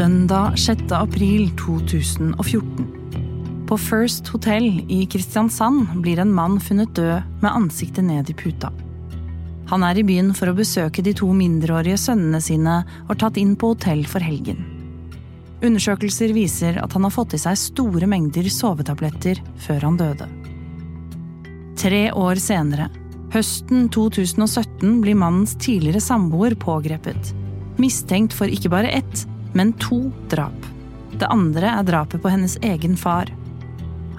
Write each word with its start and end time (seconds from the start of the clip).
Søndag 0.00 0.54
6. 0.56 0.92
april 0.96 1.50
2014. 1.60 2.86
På 3.68 3.76
First 3.76 4.30
Hotel 4.32 4.78
i 4.88 5.02
Kristiansand 5.04 5.90
blir 6.00 6.22
en 6.22 6.30
mann 6.32 6.54
funnet 6.60 6.94
død 6.96 7.26
med 7.42 7.50
ansiktet 7.50 8.06
ned 8.06 8.30
i 8.32 8.34
puta. 8.34 8.70
Han 9.68 9.82
er 9.84 10.00
i 10.00 10.04
byen 10.08 10.30
for 10.32 10.48
å 10.48 10.54
besøke 10.56 11.04
de 11.04 11.12
to 11.20 11.28
mindreårige 11.36 11.98
sønnene 12.00 12.40
sine 12.40 12.78
og 13.10 13.18
tatt 13.20 13.36
inn 13.36 13.52
på 13.60 13.74
hotell 13.74 14.06
for 14.08 14.24
helgen. 14.24 14.62
Undersøkelser 15.60 16.32
viser 16.32 16.80
at 16.80 16.96
han 16.96 17.04
har 17.04 17.12
fått 17.12 17.36
i 17.36 17.42
seg 17.42 17.60
store 17.60 18.08
mengder 18.08 18.48
sovetabletter 18.48 19.42
før 19.66 19.84
han 19.84 19.98
døde. 20.00 20.30
Tre 21.76 22.06
år 22.16 22.40
senere, 22.40 22.88
høsten 23.36 23.92
2017, 23.92 25.02
blir 25.04 25.20
mannens 25.26 25.58
tidligere 25.60 26.00
samboer 26.00 26.56
pågrepet. 26.56 27.34
Mistenkt 27.76 28.32
for 28.32 28.48
ikke 28.48 28.72
bare 28.72 28.96
ett, 28.96 29.26
men 29.52 29.72
to 29.82 30.08
drap. 30.30 30.66
Det 31.18 31.28
andre 31.28 31.74
er 31.74 31.86
drapet 31.86 32.22
på 32.22 32.32
hennes 32.32 32.56
egen 32.62 32.96
far. 32.96 33.30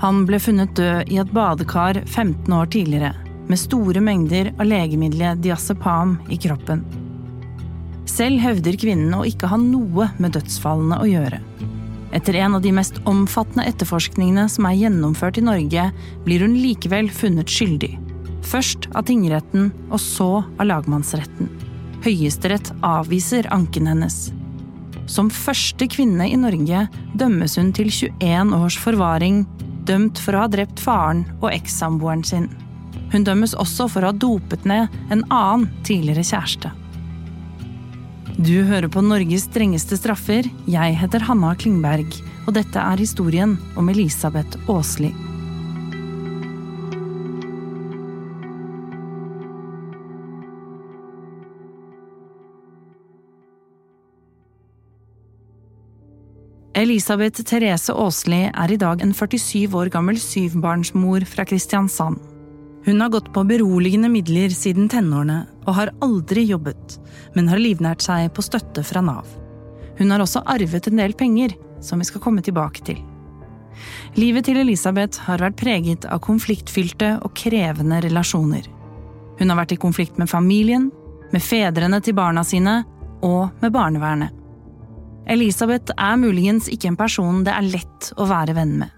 Han 0.02 0.24
ble 0.26 0.40
funnet 0.42 0.76
død 0.76 1.12
i 1.14 1.20
et 1.22 1.34
badekar 1.34 2.02
15 2.06 2.54
år 2.54 2.72
tidligere, 2.74 3.14
med 3.48 3.60
store 3.60 4.02
mengder 4.02 4.52
av 4.58 4.66
legemiddelet 4.66 5.42
diazepam 5.44 6.18
i 6.30 6.40
kroppen. 6.42 6.84
Selv 8.10 8.42
hevder 8.44 8.78
kvinnen 8.82 9.14
å 9.16 9.26
ikke 9.28 9.50
ha 9.52 9.60
noe 9.62 10.10
med 10.20 10.34
dødsfallene 10.36 11.00
å 11.02 11.08
gjøre. 11.08 11.40
Etter 12.12 12.36
en 12.42 12.58
av 12.58 12.64
de 12.66 12.74
mest 12.76 12.98
omfattende 13.08 13.66
etterforskningene 13.70 14.50
som 14.52 14.68
er 14.68 14.80
gjennomført 14.82 15.40
i 15.40 15.46
Norge, 15.46 15.88
blir 16.26 16.44
hun 16.44 16.58
likevel 16.60 17.08
funnet 17.14 17.50
skyldig. 17.50 17.94
Først 18.52 18.90
av 18.98 19.06
tingretten, 19.08 19.70
og 19.90 20.02
så 20.02 20.32
av 20.42 20.66
lagmannsretten. 20.68 21.50
Høyesterett 22.04 22.74
avviser 22.84 23.48
anken 23.54 23.88
hennes. 23.88 24.32
Som 25.12 25.28
første 25.34 25.88
kvinne 25.92 26.24
i 26.32 26.38
Norge 26.40 26.86
dømmes 27.20 27.58
hun 27.60 27.74
til 27.76 27.90
21 27.92 28.54
års 28.56 28.78
forvaring, 28.80 29.44
dømt 29.84 30.20
for 30.22 30.38
å 30.38 30.46
ha 30.46 30.52
drept 30.52 30.80
faren 30.80 31.26
og 31.42 31.50
ekssamboeren 31.52 32.24
sin. 32.24 32.48
Hun 33.12 33.26
dømmes 33.28 33.56
også 33.60 33.90
for 33.92 34.06
å 34.06 34.12
ha 34.14 34.16
dopet 34.16 34.64
ned 34.70 34.94
en 35.12 35.26
annen 35.28 35.68
tidligere 35.84 36.24
kjæreste. 36.24 36.72
Du 38.40 38.64
hører 38.66 38.88
på 38.90 39.04
Norges 39.04 39.50
strengeste 39.50 40.00
straffer. 40.00 40.48
Jeg 40.72 40.96
heter 41.02 41.28
Hanna 41.28 41.52
Klingberg, 41.60 42.16
og 42.48 42.56
dette 42.56 42.80
er 42.80 43.04
historien 43.04 43.58
om 43.76 43.92
Elisabeth 43.92 44.64
Aasli. 44.72 45.12
Elisabeth 56.82 57.44
Therese 57.46 57.94
Aasli 57.94 58.48
er 58.50 58.72
i 58.74 58.78
dag 58.80 59.04
en 59.06 59.12
47 59.14 59.76
år 59.78 59.92
gammel 59.94 60.18
syvbarnsmor 60.18 61.28
fra 61.30 61.44
Kristiansand. 61.46 62.18
Hun 62.88 63.04
har 63.04 63.12
gått 63.14 63.28
på 63.36 63.44
beroligende 63.46 64.10
midler 64.10 64.50
siden 64.50 64.88
tenårene 64.90 65.44
og 65.68 65.76
har 65.78 65.92
aldri 66.02 66.48
jobbet, 66.50 66.96
men 67.36 67.52
har 67.52 67.62
livnært 67.62 68.02
seg 68.02 68.32
på 68.34 68.42
støtte 68.48 68.82
fra 68.88 69.06
Nav. 69.06 69.30
Hun 70.00 70.10
har 70.10 70.26
også 70.26 70.42
arvet 70.50 70.90
en 70.90 71.04
del 71.04 71.14
penger, 71.14 71.54
som 71.86 72.02
vi 72.02 72.10
skal 72.10 72.26
komme 72.26 72.42
tilbake 72.42 72.82
til. 72.90 72.98
Livet 74.18 74.50
til 74.50 74.64
Elisabeth 74.64 75.22
har 75.28 75.46
vært 75.46 75.62
preget 75.62 76.10
av 76.10 76.26
konfliktfylte 76.26 77.20
og 77.22 77.38
krevende 77.38 78.02
relasjoner. 78.08 78.66
Hun 79.38 79.54
har 79.54 79.62
vært 79.62 79.78
i 79.78 79.82
konflikt 79.86 80.18
med 80.18 80.34
familien, 80.34 80.90
med 81.30 81.46
fedrene 81.46 82.02
til 82.02 82.18
barna 82.18 82.42
sine 82.42 82.80
og 83.22 83.52
med 83.62 83.70
barnevernet. 83.70 84.41
Elisabeth 85.32 85.94
er 85.96 86.18
muligens 86.20 86.66
ikke 86.68 86.90
en 86.90 86.98
person 87.00 87.44
det 87.46 87.54
er 87.56 87.70
lett 87.72 88.10
å 88.20 88.26
være 88.28 88.56
venn 88.58 88.74
med. 88.82 88.90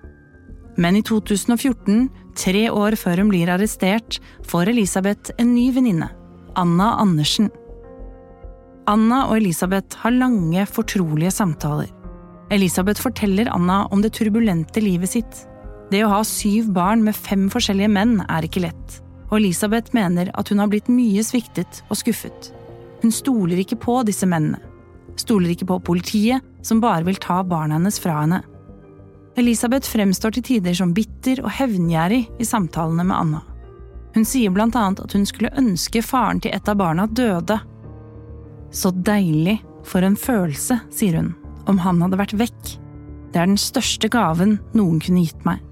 Men 0.82 0.98
i 0.98 1.04
2014, 1.06 2.08
tre 2.34 2.64
år 2.74 2.98
før 2.98 3.22
hun 3.22 3.30
blir 3.30 3.52
arrestert, 3.54 4.18
får 4.50 4.72
Elisabeth 4.72 5.36
en 5.38 5.52
ny 5.54 5.68
venninne, 5.76 6.08
Anna 6.58 6.96
Andersen. 7.04 7.52
Anna 8.90 9.28
og 9.28 9.38
Elisabeth 9.38 10.02
har 10.02 10.18
lange, 10.18 10.66
fortrolige 10.66 11.36
samtaler. 11.38 11.94
Elisabeth 12.54 13.06
forteller 13.06 13.54
Anna 13.54 13.84
om 13.94 14.02
det 14.02 14.16
turbulente 14.18 14.82
livet 14.82 15.14
sitt. 15.14 15.46
Det 15.94 16.02
å 16.02 16.12
ha 16.16 16.26
syv 16.26 16.74
barn 16.74 17.06
med 17.06 17.14
fem 17.14 17.46
forskjellige 17.54 17.94
menn 17.94 18.18
er 18.26 18.50
ikke 18.50 18.66
lett, 18.66 19.00
og 19.30 19.38
Elisabeth 19.38 19.94
mener 19.94 20.34
at 20.34 20.50
hun 20.50 20.66
har 20.66 20.74
blitt 20.74 20.90
mye 20.90 21.22
sviktet 21.22 21.86
og 21.92 22.02
skuffet. 22.02 22.50
Hun 23.06 23.14
stoler 23.14 23.62
ikke 23.62 23.78
på 23.86 24.02
disse 24.10 24.26
mennene 24.26 24.73
stoler 25.20 25.54
ikke 25.54 25.68
på 25.70 25.80
politiet, 25.92 26.44
som 26.66 26.82
bare 26.84 27.06
vil 27.08 27.20
ta 27.22 27.42
barna 27.44 27.78
hennes 27.78 28.00
fra 28.02 28.22
henne. 28.22 28.42
Elisabeth 29.40 29.90
fremstår 29.90 30.36
til 30.36 30.46
tider 30.46 30.76
som 30.78 30.94
bitter 30.94 31.42
og 31.42 31.52
hevngjerrig 31.58 32.28
i 32.40 32.46
samtalene 32.46 33.06
med 33.08 33.18
Anna. 33.18 33.42
Hun 34.14 34.28
sier 34.30 34.54
blant 34.54 34.76
annet 34.78 35.02
at 35.02 35.14
hun 35.18 35.26
skulle 35.26 35.54
ønske 35.58 36.04
faren 36.06 36.42
til 36.44 36.54
et 36.54 36.70
av 36.70 36.78
barna 36.78 37.08
døde. 37.10 37.58
Så 38.74 38.94
deilig, 38.94 39.58
for 39.84 40.06
en 40.06 40.16
følelse, 40.18 40.78
sier 40.94 41.18
hun, 41.18 41.34
om 41.70 41.82
han 41.82 42.02
hadde 42.06 42.20
vært 42.22 42.38
vekk. 42.38 42.76
Det 43.34 43.42
er 43.42 43.50
den 43.50 43.60
største 43.60 44.10
gaven 44.14 44.60
noen 44.78 45.02
kunne 45.02 45.26
gitt 45.26 45.42
meg. 45.48 45.64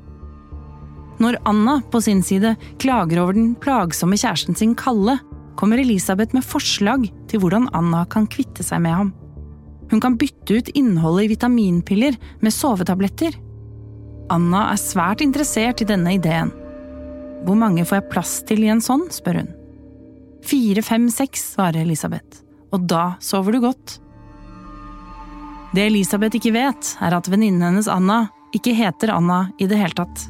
Når 1.22 1.38
Anna 1.46 1.78
på 1.94 2.02
sin 2.02 2.24
side 2.26 2.56
klager 2.82 3.22
over 3.22 3.38
den 3.38 3.54
plagsomme 3.62 4.18
kjæresten 4.18 4.58
sin 4.58 4.74
Kalle, 4.74 5.20
kommer 5.60 5.78
Elisabeth 5.78 6.34
med 6.34 6.46
forslag 6.48 7.06
til 7.30 7.44
hvordan 7.44 7.70
Anna 7.78 8.08
kan 8.10 8.26
kvitte 8.26 8.66
seg 8.66 8.82
med 8.82 8.98
ham. 8.98 9.12
Hun 9.92 10.02
kan 10.02 10.18
bytte 10.18 10.56
ut 10.58 10.70
innholdet 10.78 11.26
i 11.26 11.32
vitaminpiller 11.34 12.18
med 12.40 12.56
sovetabletter. 12.56 13.36
Anna 14.32 14.70
er 14.72 14.80
svært 14.80 15.24
interessert 15.24 15.84
i 15.84 15.88
denne 15.90 16.16
ideen. 16.16 16.54
Hvor 17.44 17.58
mange 17.60 17.84
får 17.88 18.00
jeg 18.00 18.12
plass 18.14 18.36
til 18.48 18.64
i 18.64 18.72
en 18.72 18.84
sånn, 18.84 19.10
spør 19.12 19.42
hun. 19.42 19.52
Fire, 20.48 20.82
fem, 20.86 21.10
seks, 21.12 21.52
svarer 21.58 21.84
Elisabeth. 21.84 22.40
Og 22.72 22.88
da 22.88 23.18
sover 23.22 23.58
du 23.58 23.62
godt. 23.66 23.98
Det 25.76 25.90
Elisabeth 25.90 26.40
ikke 26.40 26.56
vet, 26.56 26.96
er 27.04 27.16
at 27.18 27.28
venninnen 27.32 27.64
hennes 27.68 27.92
Anna 27.92 28.26
ikke 28.56 28.74
heter 28.76 29.12
Anna 29.14 29.46
i 29.60 29.68
det 29.68 29.80
hele 29.80 29.96
tatt. 29.96 30.28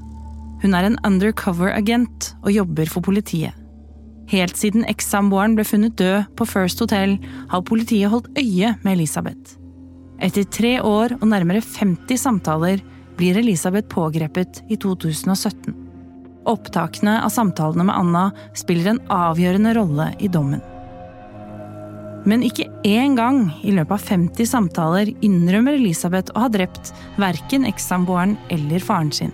Hun 0.61 0.75
er 0.77 0.89
en 0.89 0.99
undercover-agent 1.05 2.33
og 2.41 2.53
jobber 2.53 2.89
for 2.89 3.05
politiet. 3.05 3.60
Helt 4.31 4.55
siden 4.55 4.85
ekssamboeren 4.87 5.57
ble 5.57 5.65
funnet 5.67 5.97
død 5.99 6.29
på 6.39 6.47
First 6.47 6.79
Hotel, 6.79 7.17
har 7.51 7.65
politiet 7.67 8.11
holdt 8.13 8.31
øye 8.39 8.75
med 8.79 8.93
Elisabeth. 8.93 9.57
Etter 10.23 10.45
tre 10.47 10.77
år 10.85 11.17
og 11.17 11.27
nærmere 11.27 11.63
50 11.65 12.21
samtaler 12.21 12.83
blir 13.17 13.39
Elisabeth 13.41 13.89
pågrepet 13.91 14.61
i 14.71 14.77
2017. 14.79 15.75
Opptakene 16.47 17.17
av 17.25 17.33
samtalene 17.33 17.85
med 17.89 17.97
Anna 17.97 18.23
spiller 18.57 18.93
en 18.93 19.01
avgjørende 19.11 19.75
rolle 19.77 20.07
i 20.23 20.31
dommen. 20.31 20.63
Men 22.23 22.45
ikke 22.45 22.69
én 22.85 23.17
gang 23.17 23.47
i 23.65 23.73
løpet 23.73 23.97
av 23.97 24.07
50 24.13 24.47
samtaler 24.47 25.11
innrømmer 25.25 25.75
Elisabeth 25.75 26.31
å 26.35 26.45
ha 26.45 26.51
drept 26.53 26.93
verken 27.19 27.65
ekssamboeren 27.67 28.37
eller 28.53 28.79
faren 28.79 29.11
sin. 29.11 29.33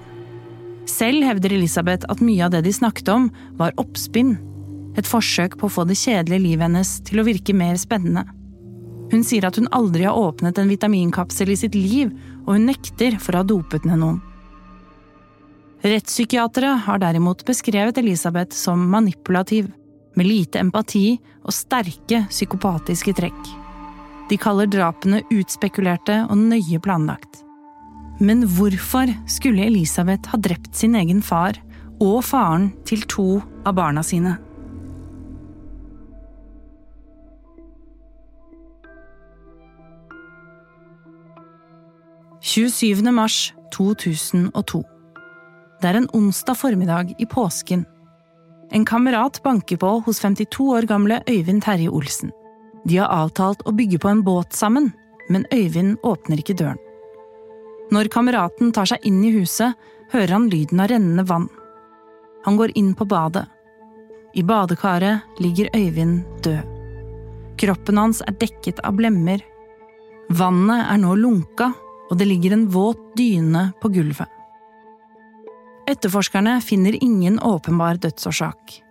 Selv 0.88 1.28
hevder 1.28 1.54
Elisabeth 1.54 2.08
at 2.10 2.24
mye 2.24 2.48
av 2.48 2.56
det 2.56 2.64
de 2.64 2.74
snakket 2.74 3.12
om, 3.12 3.28
var 3.60 3.76
oppspinn 3.78 4.38
et 4.98 5.08
forsøk 5.08 5.58
på 5.60 5.68
å 5.68 5.74
få 5.74 5.86
det 5.88 5.98
kjedelige 6.00 6.44
livet 6.44 6.68
hennes 6.68 6.98
til 7.06 7.22
å 7.22 7.28
virke 7.28 7.56
mer 7.56 7.78
spennende. 7.82 8.26
Hun 9.12 9.24
sier 9.24 9.46
at 9.48 9.56
hun 9.60 9.70
aldri 9.76 10.04
har 10.08 10.18
åpnet 10.20 10.58
en 10.60 10.72
vitaminkapsel 10.72 11.54
i 11.54 11.60
sitt 11.60 11.78
liv, 11.78 12.12
og 12.46 12.58
hun 12.58 12.68
nekter 12.68 13.20
for 13.24 13.36
å 13.36 13.44
ha 13.44 13.48
dopet 13.48 13.86
ned 13.88 14.02
noen. 14.02 14.20
Rettspsykiatere 15.86 16.74
har 16.88 17.00
derimot 17.00 17.46
beskrevet 17.48 18.00
Elisabeth 18.02 18.56
som 18.58 18.82
manipulativ, 18.92 19.70
med 20.18 20.26
lite 20.26 20.58
empati 20.58 21.20
og 21.46 21.54
sterke 21.54 22.24
psykopatiske 22.32 23.14
trekk. 23.20 23.52
De 24.28 24.40
kaller 24.42 24.68
drapene 24.68 25.22
utspekulerte 25.32 26.24
og 26.26 26.42
nøye 26.42 26.82
planlagt. 26.84 27.44
Men 28.18 28.42
hvorfor 28.50 29.14
skulle 29.30 29.68
Elisabeth 29.70 30.34
ha 30.34 30.42
drept 30.42 30.74
sin 30.76 30.98
egen 30.98 31.22
far 31.22 31.62
og 32.02 32.24
faren 32.26 32.72
til 32.90 33.06
to 33.06 33.28
av 33.62 33.78
barna 33.78 34.02
sine? 34.04 34.34
27. 42.48 43.12
mars 43.12 43.54
2002. 43.76 44.80
Det 45.82 45.88
er 45.90 45.98
en 46.00 46.08
onsdag 46.16 46.56
formiddag 46.56 47.10
i 47.20 47.26
påsken. 47.28 47.82
En 48.72 48.86
kamerat 48.88 49.42
banker 49.44 49.78
på 49.78 49.90
hos 50.06 50.22
52 50.24 50.70
år 50.78 50.86
gamle 50.88 51.18
Øyvind 51.28 51.66
Terje 51.66 51.90
Olsen. 51.92 52.32
De 52.88 53.02
har 53.02 53.12
avtalt 53.12 53.66
å 53.68 53.74
bygge 53.76 54.00
på 54.00 54.08
en 54.08 54.22
båt 54.24 54.56
sammen, 54.56 54.94
men 55.28 55.44
Øyvind 55.52 55.98
åpner 56.08 56.40
ikke 56.40 56.56
døren. 56.56 56.80
Når 57.92 58.08
kameraten 58.16 58.72
tar 58.72 58.88
seg 58.94 59.04
inn 59.04 59.20
i 59.28 59.34
huset, 59.36 59.76
hører 60.14 60.32
han 60.38 60.48
lyden 60.48 60.80
av 60.80 60.88
rennende 60.92 61.26
vann. 61.28 61.50
Han 62.46 62.56
går 62.56 62.78
inn 62.80 62.94
på 62.96 63.10
badet. 63.12 63.44
I 64.40 64.46
badekaret 64.48 65.42
ligger 65.44 65.68
Øyvind 65.76 66.24
død. 66.48 66.64
Kroppen 67.60 68.00
hans 68.00 68.24
er 68.24 68.40
dekket 68.40 68.80
av 68.88 68.96
blemmer. 68.96 69.44
Vannet 70.32 70.86
er 70.88 71.04
nå 71.04 71.12
lunka, 71.20 71.74
og 72.10 72.18
det 72.20 72.28
ligger 72.30 72.56
en 72.56 72.68
våt 72.72 73.00
dyne 73.18 73.72
på 73.82 73.92
gulvet. 73.94 74.28
Etterforskerne 75.88 76.58
finner 76.62 76.98
ingen 77.04 77.40
åpenbar 77.40 78.00
dødsårsak. 78.04 78.82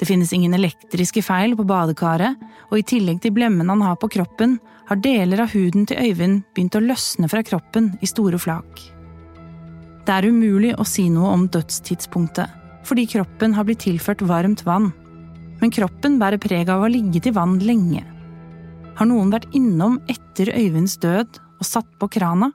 Det 0.00 0.06
finnes 0.08 0.32
ingen 0.32 0.54
elektriske 0.56 1.22
feil 1.22 1.52
på 1.56 1.66
badekaret, 1.68 2.38
og 2.70 2.78
i 2.78 2.86
tillegg 2.86 3.20
til 3.22 3.34
blemmen 3.36 3.68
han 3.70 3.82
har 3.84 3.98
på 4.00 4.08
kroppen, 4.10 4.56
har 4.88 4.98
deler 4.98 5.44
av 5.44 5.52
huden 5.52 5.84
til 5.86 6.00
Øyvind 6.00 6.40
begynt 6.54 6.78
å 6.78 6.82
løsne 6.82 7.28
fra 7.30 7.44
kroppen 7.46 7.92
i 8.02 8.08
store 8.10 8.40
flak. 8.40 8.80
Det 10.06 10.16
er 10.16 10.26
umulig 10.26 10.72
å 10.74 10.86
si 10.88 11.04
noe 11.12 11.30
om 11.36 11.44
dødstidspunktet, 11.52 12.48
fordi 12.88 13.04
kroppen 13.12 13.54
har 13.54 13.68
blitt 13.68 13.84
tilført 13.84 14.24
varmt 14.26 14.64
vann. 14.66 14.88
Men 15.60 15.70
kroppen 15.70 16.16
bærer 16.18 16.40
preg 16.40 16.72
av 16.72 16.80
å 16.80 16.88
ha 16.88 16.90
ligget 16.90 17.28
i 17.28 17.34
vann 17.36 17.58
lenge. 17.62 18.02
Har 18.96 19.06
noen 19.06 19.30
vært 19.30 19.52
innom 19.54 20.00
etter 20.10 20.50
Øyvinds 20.56 20.96
død 20.98 21.38
og 21.60 21.68
satt 21.68 21.92
på 22.00 22.08
krana? 22.16 22.50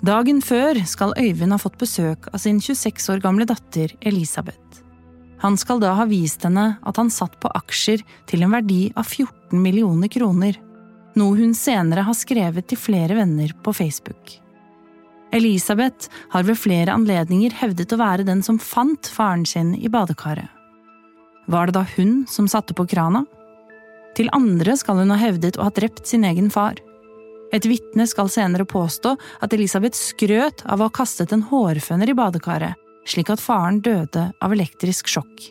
Dagen 0.00 0.38
før 0.40 0.78
skal 0.88 1.12
Øyvind 1.20 1.52
ha 1.52 1.58
fått 1.60 1.76
besøk 1.80 2.30
av 2.32 2.40
sin 2.40 2.56
26 2.62 3.10
år 3.12 3.20
gamle 3.20 3.44
datter 3.44 3.92
Elisabeth. 4.00 4.80
Han 5.42 5.58
skal 5.60 5.80
da 5.80 5.92
ha 5.96 6.06
vist 6.08 6.44
henne 6.44 6.78
at 6.80 7.00
han 7.00 7.12
satt 7.12 7.36
på 7.40 7.50
aksjer 7.56 8.00
til 8.28 8.44
en 8.44 8.54
verdi 8.56 8.86
av 8.96 9.04
14 9.04 9.60
millioner 9.60 10.08
kroner, 10.12 10.56
noe 11.20 11.36
hun 11.36 11.52
senere 11.56 12.06
har 12.06 12.16
skrevet 12.16 12.70
til 12.70 12.80
flere 12.80 13.18
venner 13.18 13.52
på 13.60 13.74
Facebook. 13.76 14.38
Elisabeth 15.36 16.08
har 16.32 16.48
ved 16.48 16.58
flere 16.58 16.96
anledninger 16.96 17.52
hevdet 17.60 17.92
å 17.92 18.00
være 18.00 18.24
den 18.24 18.40
som 18.42 18.58
fant 18.58 19.04
faren 19.06 19.44
sin 19.46 19.74
i 19.76 19.92
badekaret. 19.92 20.48
Var 21.50 21.68
det 21.68 21.76
da 21.76 21.84
hun 21.96 22.22
som 22.30 22.48
satte 22.48 22.72
på 22.76 22.88
krana? 22.88 23.26
Til 24.16 24.32
andre 24.32 24.76
skal 24.80 25.02
hun 25.02 25.12
ha 25.12 25.20
hevdet 25.20 25.58
å 25.58 25.68
ha 25.68 25.74
drept 25.74 26.08
sin 26.08 26.24
egen 26.24 26.48
far. 26.50 26.80
Et 27.52 27.66
vitne 27.66 28.06
skal 28.06 28.30
senere 28.30 28.66
påstå 28.68 29.16
at 29.42 29.54
Elisabeth 29.54 29.98
skrøt 29.98 30.62
av 30.66 30.80
å 30.80 30.86
ha 30.86 30.94
kastet 30.94 31.32
en 31.34 31.42
hårføner 31.50 32.12
i 32.12 32.14
badekaret, 32.14 32.78
slik 33.08 33.32
at 33.32 33.42
faren 33.42 33.80
døde 33.82 34.28
av 34.38 34.54
elektrisk 34.54 35.10
sjokk. 35.10 35.48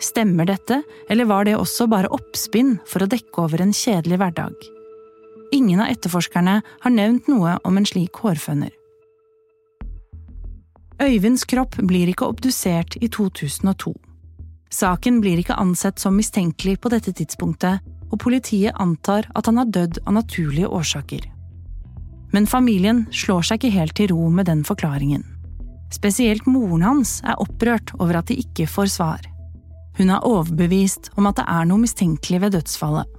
Stemmer 0.00 0.48
dette, 0.48 0.80
eller 1.10 1.28
var 1.28 1.44
det 1.44 1.58
også 1.58 1.88
bare 1.90 2.08
oppspinn 2.14 2.78
for 2.88 3.04
å 3.04 3.10
dekke 3.10 3.42
over 3.42 3.60
en 3.60 3.74
kjedelig 3.76 4.20
hverdag? 4.22 4.54
Ingen 5.52 5.82
av 5.82 5.90
etterforskerne 5.90 6.60
har 6.62 6.94
nevnt 6.94 7.28
noe 7.28 7.58
om 7.66 7.76
en 7.76 7.88
slik 7.88 8.22
hårføner. 8.22 8.70
Øyvinds 11.00 11.46
kropp 11.48 11.78
blir 11.88 12.10
ikke 12.12 12.28
obdusert 12.28 12.96
i 13.00 13.08
2002. 13.08 13.92
Saken 14.70 15.18
blir 15.24 15.40
ikke 15.40 15.58
ansett 15.58 15.98
som 15.98 16.14
mistenkelig 16.14 16.76
på 16.80 16.92
dette 16.92 17.12
tidspunktet, 17.16 17.80
og 18.10 18.20
politiet 18.22 18.76
antar 18.82 19.28
at 19.38 19.46
han 19.46 19.60
har 19.60 19.70
dødd 19.70 20.00
av 20.06 20.16
naturlige 20.18 20.68
årsaker. 20.68 21.26
Men 22.30 22.46
familien 22.46 23.06
slår 23.14 23.46
seg 23.46 23.60
ikke 23.60 23.76
helt 23.76 23.96
til 23.98 24.12
ro 24.12 24.28
med 24.30 24.46
den 24.50 24.62
forklaringen. 24.66 25.24
Spesielt 25.90 26.46
moren 26.46 26.84
hans 26.86 27.18
er 27.26 27.40
opprørt 27.42 27.90
over 27.98 28.20
at 28.20 28.30
de 28.30 28.38
ikke 28.38 28.68
får 28.70 28.92
svar. 28.94 29.24
Hun 29.98 30.12
er 30.14 30.26
overbevist 30.26 31.10
om 31.18 31.26
at 31.26 31.40
det 31.40 31.48
er 31.50 31.66
noe 31.66 31.82
mistenkelig 31.82 32.44
ved 32.44 32.54
dødsfallet. 32.54 33.16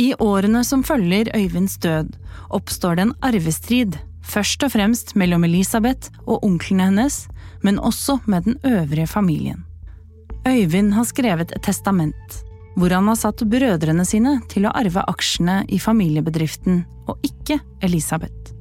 I 0.00 0.12
årene 0.22 0.62
som 0.64 0.84
følger 0.86 1.30
Øyvinds 1.36 1.76
død, 1.82 2.14
oppstår 2.50 2.96
det 2.96 3.04
en 3.06 3.16
arvestrid, 3.22 3.98
først 4.24 4.62
og 4.64 4.72
fremst 4.72 5.12
mellom 5.18 5.44
Elisabeth 5.44 6.10
og 6.24 6.46
onklene 6.46 6.88
hennes, 6.88 7.26
men 7.62 7.78
også 7.78 8.18
med 8.26 8.46
den 8.46 8.56
øvrige 8.64 9.06
familien. 9.06 9.66
Øyvind 10.48 10.94
har 10.94 11.04
skrevet 11.06 11.52
et 11.52 11.62
testament, 11.62 12.40
hvor 12.76 12.94
han 12.94 13.08
har 13.10 13.18
satt 13.20 13.44
brødrene 13.48 14.04
sine 14.08 14.38
til 14.50 14.66
å 14.66 14.72
arve 14.76 15.04
aksjene 15.10 15.62
i 15.68 15.80
familiebedriften, 15.82 16.82
og 17.10 17.20
ikke 17.26 17.58
Elisabeth. 17.84 18.54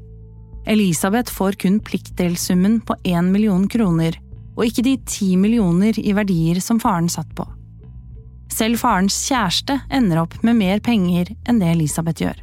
Elisabeth 0.69 1.33
får 1.33 1.57
kun 1.61 1.79
pliktdelsummen 1.81 2.81
på 2.85 2.97
én 3.07 3.31
million 3.33 3.67
kroner, 3.71 4.17
og 4.57 4.67
ikke 4.67 4.85
de 4.85 4.97
ti 5.07 5.33
millioner 5.39 5.97
i 5.97 6.13
verdier 6.13 6.59
som 6.61 6.79
faren 6.81 7.09
satt 7.09 7.31
på. 7.37 7.47
Selv 8.51 8.81
farens 8.81 9.15
kjæreste 9.29 9.79
ender 9.89 10.21
opp 10.25 10.35
med 10.43 10.59
mer 10.59 10.81
penger 10.83 11.31
enn 11.47 11.61
det 11.61 11.71
Elisabeth 11.71 12.21
gjør. 12.21 12.41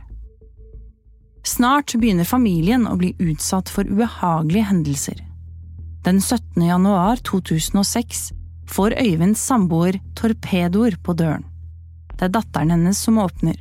Snart 1.46 1.94
begynner 1.96 2.28
familien 2.28 2.88
å 2.88 2.96
bli 2.98 3.12
utsatt 3.22 3.70
for 3.72 3.88
ubehagelige 3.88 4.68
hendelser. 4.70 5.20
Den 6.04 6.20
17. 6.20 6.64
januar 6.64 7.20
2006 7.28 8.30
får 8.68 8.96
Øyvinds 9.00 9.44
samboer 9.44 10.00
torpedoer 10.18 10.96
på 11.04 11.14
døren. 11.16 11.44
Det 12.18 12.26
er 12.26 12.34
datteren 12.34 12.74
hennes 12.74 12.98
som 12.98 13.20
åpner. 13.22 13.56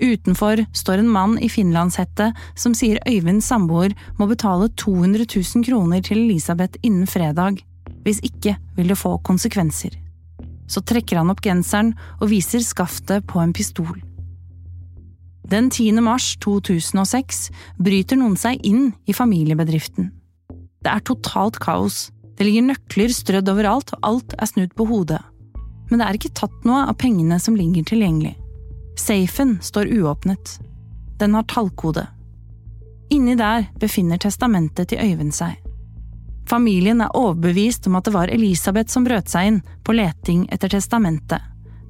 Utenfor 0.00 0.64
står 0.74 1.02
en 1.02 1.10
mann 1.12 1.36
i 1.38 1.50
finlandshette 1.52 2.30
som 2.58 2.74
sier 2.74 2.98
Øyvinds 3.06 3.46
samboer 3.46 3.94
må 4.18 4.26
betale 4.30 4.70
200 4.80 5.28
000 5.28 5.66
kroner 5.68 6.02
til 6.02 6.24
Elisabeth 6.24 6.80
innen 6.82 7.06
fredag, 7.06 7.60
hvis 8.02 8.22
ikke 8.26 8.56
vil 8.76 8.90
det 8.90 8.98
få 8.98 9.18
konsekvenser. 9.22 9.94
Så 10.66 10.80
trekker 10.80 11.20
han 11.20 11.30
opp 11.30 11.44
genseren 11.44 11.92
og 12.20 12.30
viser 12.32 12.64
skaftet 12.64 13.26
på 13.30 13.38
en 13.42 13.52
pistol. 13.54 14.00
Den 15.44 15.68
10. 15.70 16.00
mars 16.00 16.34
2006 16.40 17.50
bryter 17.76 18.16
noen 18.16 18.36
seg 18.40 18.64
inn 18.64 18.94
i 19.06 19.12
familiebedriften. 19.14 20.08
Det 20.84 20.90
er 20.90 21.04
totalt 21.04 21.60
kaos, 21.60 22.08
det 22.34 22.48
ligger 22.48 22.66
nøkler 22.72 23.12
strødd 23.12 23.52
overalt, 23.52 23.92
og 23.94 24.08
alt 24.08 24.34
er 24.40 24.50
snudd 24.50 24.72
på 24.76 24.88
hodet. 24.88 25.20
Men 25.90 26.00
det 26.00 26.06
er 26.06 26.18
ikke 26.18 26.34
tatt 26.40 26.64
noe 26.64 26.86
av 26.88 26.96
pengene 27.00 27.38
som 27.40 27.56
ligger 27.56 27.84
tilgjengelig. 27.86 28.34
Safen 29.00 29.58
står 29.62 29.90
uåpnet. 29.92 30.58
Den 31.18 31.34
har 31.34 31.46
tallkode. 31.50 32.06
Inni 33.10 33.34
der 33.38 33.68
befinner 33.80 34.18
testamentet 34.18 34.90
til 34.90 35.02
Øyvind 35.02 35.34
seg. 35.34 35.58
Familien 36.48 37.00
er 37.00 37.14
overbevist 37.16 37.86
om 37.88 37.96
at 37.98 38.08
det 38.08 38.14
var 38.14 38.32
Elisabeth 38.32 38.92
som 38.92 39.04
brøt 39.06 39.30
seg 39.32 39.48
inn 39.48 39.60
på 39.84 39.94
leting 39.96 40.44
etter 40.52 40.72
testamentet, 40.72 41.40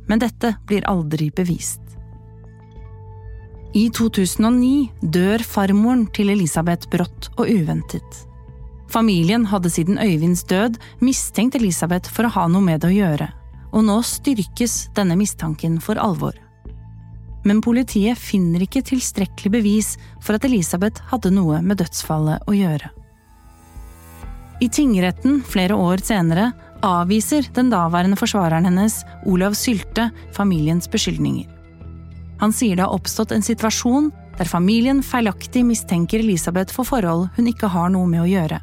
men 0.07 0.23
dette 0.23 0.55
blir 0.69 0.87
aldri 0.91 1.31
bevist. 1.35 1.81
I 3.75 3.89
2009 3.91 5.11
dør 5.11 5.43
farmoren 5.43 6.05
til 6.15 6.31
Elisabeth 6.31 6.87
brått 6.93 7.33
og 7.35 7.49
uventet. 7.51 8.21
Familien 8.95 9.49
hadde 9.51 9.73
siden 9.75 9.99
Øyvinds 9.99 10.45
død 10.47 10.79
mistenkt 11.03 11.57
Elisabeth 11.59 12.13
for 12.15 12.29
å 12.29 12.35
ha 12.37 12.45
noe 12.47 12.63
med 12.63 12.85
det 12.85 12.93
å 12.93 12.95
gjøre, 12.95 13.27
og 13.75 13.85
nå 13.89 13.99
styrkes 14.07 14.95
denne 14.95 15.19
mistanken 15.19 15.81
for 15.83 15.99
alvor 16.01 16.39
men 17.45 17.61
politiet 17.65 18.19
finner 18.19 18.65
ikke 18.65 18.83
tilstrekkelig 18.89 19.53
bevis 19.53 19.95
for 20.25 20.37
at 20.37 20.47
Elisabeth 20.49 21.05
hadde 21.11 21.33
noe 21.35 21.61
med 21.63 21.79
dødsfallet 21.83 22.49
å 22.49 22.57
gjøre. 22.57 22.91
I 24.65 24.71
tingretten 24.73 25.43
flere 25.45 25.77
år 25.77 26.01
senere 26.05 26.53
avviser 26.85 27.47
den 27.57 27.71
daværende 27.73 28.17
forsvareren 28.21 28.69
hennes, 28.69 29.03
Olav 29.29 29.57
Sylte, 29.59 30.09
familiens 30.37 30.89
beskyldninger. 30.91 31.49
Han 32.41 32.53
sier 32.53 32.77
det 32.77 32.85
har 32.87 32.97
oppstått 32.97 33.33
en 33.35 33.45
situasjon 33.45 34.11
der 34.39 34.51
familien 34.51 35.03
feilaktig 35.07 35.63
mistenker 35.67 36.23
Elisabeth 36.23 36.75
for 36.75 36.89
forhold 36.89 37.29
hun 37.37 37.49
ikke 37.51 37.71
har 37.71 37.93
noe 37.95 38.09
med 38.11 38.25
å 38.25 38.29
gjøre. 38.31 38.61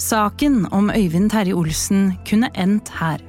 Saken 0.00 0.64
om 0.72 0.88
Øyvind 0.94 1.30
Terje 1.32 1.54
Olsen 1.54 2.14
kunne 2.28 2.48
endt 2.56 2.88
her. 2.96 3.20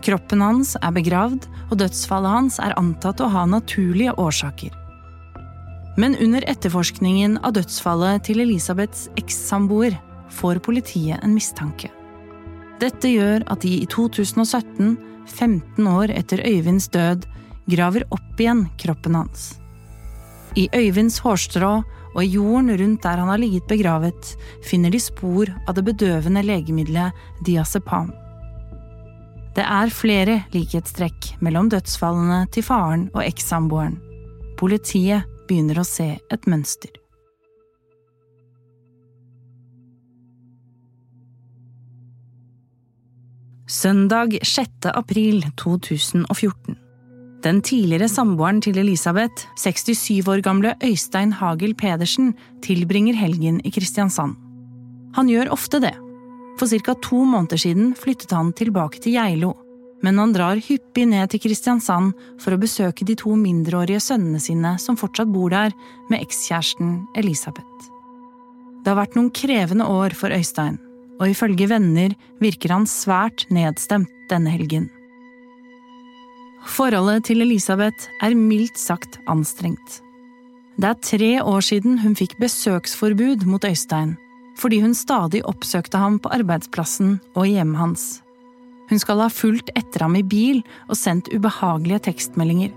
Kroppen 0.00 0.40
hans 0.40 0.76
er 0.80 0.92
begravd, 0.96 1.46
og 1.70 1.80
dødsfallet 1.82 2.32
hans 2.32 2.58
er 2.62 2.76
antatt 2.80 3.20
å 3.20 3.28
ha 3.32 3.44
naturlige 3.48 4.14
årsaker. 4.16 4.72
Men 6.00 6.16
under 6.22 6.44
etterforskningen 6.48 7.40
av 7.44 7.56
dødsfallet 7.58 8.24
til 8.28 8.40
Elisabeths 8.44 9.08
ekssamboer 9.20 9.98
får 10.32 10.62
politiet 10.64 11.20
en 11.20 11.34
mistanke. 11.36 11.90
Dette 12.80 13.10
gjør 13.12 13.44
at 13.52 13.60
de 13.66 13.74
i 13.82 13.88
2017, 13.90 14.96
15 15.28 15.88
år 15.90 16.12
etter 16.14 16.40
Øyvinds 16.46 16.88
død, 16.94 17.26
graver 17.70 18.06
opp 18.14 18.40
igjen 18.40 18.64
kroppen 18.80 19.18
hans. 19.18 19.50
I 20.58 20.66
Øyvinds 20.74 21.20
hårstrå 21.22 21.74
og 22.10 22.22
i 22.24 22.32
jorden 22.32 22.72
rundt 22.74 23.04
der 23.04 23.20
han 23.20 23.30
har 23.30 23.38
ligget 23.38 23.68
begravet, 23.70 24.32
finner 24.66 24.90
de 24.90 24.98
spor 25.02 25.52
av 25.68 25.76
det 25.76 25.84
bedøvende 25.92 26.42
legemiddelet 26.46 27.44
diazepam. 27.46 28.10
Det 29.60 29.66
er 29.68 29.90
flere 29.92 30.34
likhetstrekk 30.54 31.34
mellom 31.44 31.66
dødsfallene 31.68 32.46
til 32.54 32.64
faren 32.64 33.02
og 33.12 33.20
ekssamboeren. 33.26 33.98
Politiet 34.56 35.26
begynner 35.50 35.82
å 35.82 35.84
se 35.84 36.14
et 36.16 36.48
mønster. 36.48 36.94
Søndag 43.68 44.40
6. 44.40 44.88
april 44.96 45.44
2014. 45.60 46.80
Den 47.44 47.60
tidligere 47.60 48.08
samboeren 48.08 48.64
til 48.64 48.80
Elisabeth, 48.80 49.44
67 49.60 50.24
år 50.24 50.40
gamle 50.40 50.78
Øystein 50.80 51.36
Hagel 51.36 51.76
Pedersen, 51.76 52.32
tilbringer 52.64 53.12
helgen 53.12 53.60
i 53.60 53.76
Kristiansand. 53.76 54.40
Han 55.20 55.28
gjør 55.28 55.52
ofte 55.52 55.84
det. 55.84 55.98
For 56.60 56.68
ca. 56.68 56.94
to 56.94 57.24
måneder 57.24 57.56
siden 57.56 57.94
flyttet 57.96 58.34
han 58.36 58.52
tilbake 58.52 59.00
til 59.00 59.14
Geilo, 59.16 59.54
men 60.04 60.18
han 60.20 60.34
drar 60.34 60.60
hyppig 60.60 61.06
ned 61.08 61.30
til 61.32 61.40
Kristiansand 61.40 62.12
for 62.40 62.52
å 62.52 62.60
besøke 62.60 63.06
de 63.08 63.16
to 63.16 63.32
mindreårige 63.32 64.02
sønnene 64.04 64.40
sine 64.44 64.74
som 64.82 64.98
fortsatt 65.00 65.32
bor 65.32 65.48
der, 65.54 65.72
med 66.12 66.20
ekskjæresten 66.20 66.98
Elisabeth. 67.16 67.88
Det 68.84 68.92
har 68.92 69.00
vært 69.00 69.16
noen 69.16 69.32
krevende 69.32 69.88
år 69.88 70.12
for 70.16 70.36
Øystein, 70.36 70.76
og 71.16 71.32
ifølge 71.32 71.68
venner 71.72 72.12
virker 72.44 72.76
han 72.76 72.88
svært 72.88 73.46
nedstemt 73.48 74.12
denne 74.28 74.52
helgen. 74.52 74.90
Forholdet 76.68 77.30
til 77.30 77.40
Elisabeth 77.40 78.12
er 78.20 78.36
mildt 78.36 78.76
sagt 78.76 79.16
anstrengt. 79.32 80.02
Det 80.76 80.92
er 80.92 81.04
tre 81.04 81.36
år 81.40 81.64
siden 81.64 82.02
hun 82.04 82.12
fikk 82.16 82.36
besøksforbud 82.40 83.48
mot 83.48 83.64
Øystein, 83.64 84.18
fordi 84.60 84.82
hun 84.84 84.96
stadig 84.96 85.40
oppsøkte 85.48 86.00
ham 86.00 86.18
på 86.20 86.32
arbeidsplassen 86.36 87.16
og 87.34 87.46
i 87.46 87.56
hjemmet 87.56 87.80
hans. 87.80 88.04
Hun 88.90 89.00
skal 89.00 89.22
ha 89.22 89.30
fulgt 89.32 89.70
etter 89.78 90.04
ham 90.04 90.16
i 90.18 90.26
bil 90.26 90.62
og 90.88 90.98
sendt 90.98 91.30
ubehagelige 91.32 92.02
tekstmeldinger. 92.10 92.72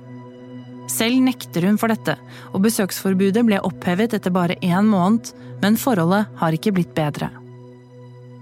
Selv 0.91 1.21
nekter 1.23 1.65
hun 1.65 1.79
for 1.79 1.89
dette, 1.89 2.17
og 2.53 2.63
besøksforbudet 2.65 3.45
ble 3.47 3.61
opphevet 3.65 4.13
etter 4.13 4.33
bare 4.35 4.59
én 4.61 4.89
måned, 4.91 5.31
men 5.63 5.79
forholdet 5.79 6.27
har 6.41 6.55
ikke 6.55 6.73
blitt 6.75 6.93
bedre. 6.95 7.31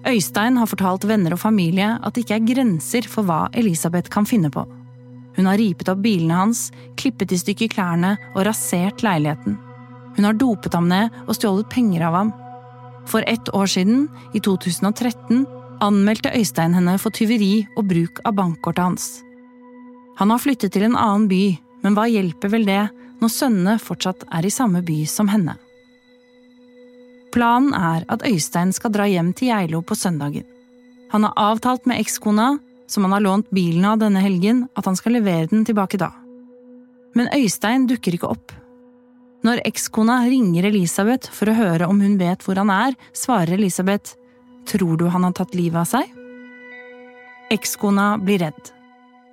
Øystein 0.10 0.58
har 0.58 0.70
fortalt 0.70 1.06
venner 1.06 1.36
og 1.36 1.44
familie 1.44 1.94
at 2.02 2.16
det 2.16 2.26
ikke 2.26 2.40
er 2.40 2.48
grenser 2.50 3.08
for 3.10 3.28
hva 3.28 3.46
Elisabeth 3.54 4.10
kan 4.12 4.26
finne 4.26 4.50
på. 4.54 4.66
Hun 5.38 5.48
har 5.48 5.60
ripet 5.62 5.92
opp 5.94 6.02
bilene 6.04 6.40
hans, 6.42 6.70
klippet 7.00 7.32
i 7.32 7.40
stykker 7.40 7.70
klærne 7.72 8.16
og 8.34 8.44
rasert 8.50 9.06
leiligheten. 9.06 9.60
Hun 10.18 10.28
har 10.28 10.36
dopet 10.36 10.74
ham 10.76 10.90
ned 10.92 11.14
og 11.28 11.38
stjålet 11.38 11.70
penger 11.72 12.10
av 12.10 12.18
ham. 12.18 12.34
For 13.10 13.24
ett 13.28 13.50
år 13.56 13.66
siden, 13.66 14.08
i 14.34 14.40
2013, 14.40 15.46
anmeldte 15.82 16.32
Øystein 16.38 16.76
henne 16.78 16.98
for 17.02 17.14
tyveri 17.14 17.66
og 17.76 17.88
bruk 17.90 18.22
av 18.26 18.38
bankkortet 18.38 18.84
hans. 18.84 19.10
Han 20.20 20.30
har 20.30 20.42
flyttet 20.44 20.76
til 20.76 20.86
en 20.86 20.98
annen 21.00 21.28
by, 21.32 21.58
men 21.82 21.98
hva 21.98 22.06
hjelper 22.12 22.52
vel 22.54 22.68
det 22.68 22.84
når 23.22 23.34
sønnene 23.34 23.78
fortsatt 23.82 24.26
er 24.30 24.46
i 24.46 24.54
samme 24.54 24.84
by 24.86 25.02
som 25.10 25.32
henne? 25.32 25.58
Planen 27.32 27.74
er 27.74 28.06
at 28.12 28.26
Øystein 28.28 28.74
skal 28.76 28.92
dra 28.94 29.08
hjem 29.08 29.32
til 29.34 29.54
Geilo 29.54 29.82
på 29.82 29.96
søndagen. 29.96 30.46
Han 31.12 31.24
har 31.24 31.38
avtalt 31.40 31.88
med 31.88 32.00
ekskona 32.00 32.58
som 32.92 33.04
han 33.08 33.16
har 33.16 33.24
lånt 33.24 33.50
bilen 33.56 33.86
av 33.88 34.02
denne 34.02 34.20
helgen, 34.20 34.66
at 34.76 34.86
han 34.86 34.98
skal 35.00 35.16
levere 35.16 35.48
den 35.48 35.64
tilbake 35.66 36.00
da. 36.00 36.12
Men 37.16 37.32
Øystein 37.36 37.88
dukker 37.88 38.16
ikke 38.16 38.32
opp. 38.32 38.52
Når 39.42 39.64
ekskona 39.66 40.20
ringer 40.30 40.68
Elisabeth 40.70 41.32
for 41.34 41.50
å 41.50 41.58
høre 41.58 41.88
om 41.90 42.02
hun 42.04 42.20
vet 42.20 42.44
hvor 42.46 42.60
han 42.62 42.70
er, 42.74 42.98
svarer 43.18 43.56
Elisabeth 43.58 44.14
tror 44.70 45.00
du 45.02 45.08
han 45.10 45.26
har 45.26 45.34
tatt 45.38 45.56
livet 45.58 45.82
av 45.82 45.90
seg? 45.90 46.12
Ekskona 47.52 48.14
blir 48.22 48.44
redd. 48.46 48.72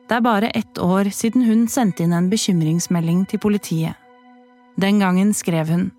Det 0.09 0.17
er 0.17 0.25
bare 0.25 0.49
ett 0.57 0.81
år 0.81 1.11
siden 1.13 1.45
hun 1.45 1.67
sendte 1.69 2.07
inn 2.07 2.17
en 2.17 2.31
bekymringsmelding 2.33 3.27
til 3.29 3.43
politiet. 3.43 4.01
Den 4.81 5.03
gangen 5.03 5.35
skrev 5.37 5.69
hun 5.69 5.91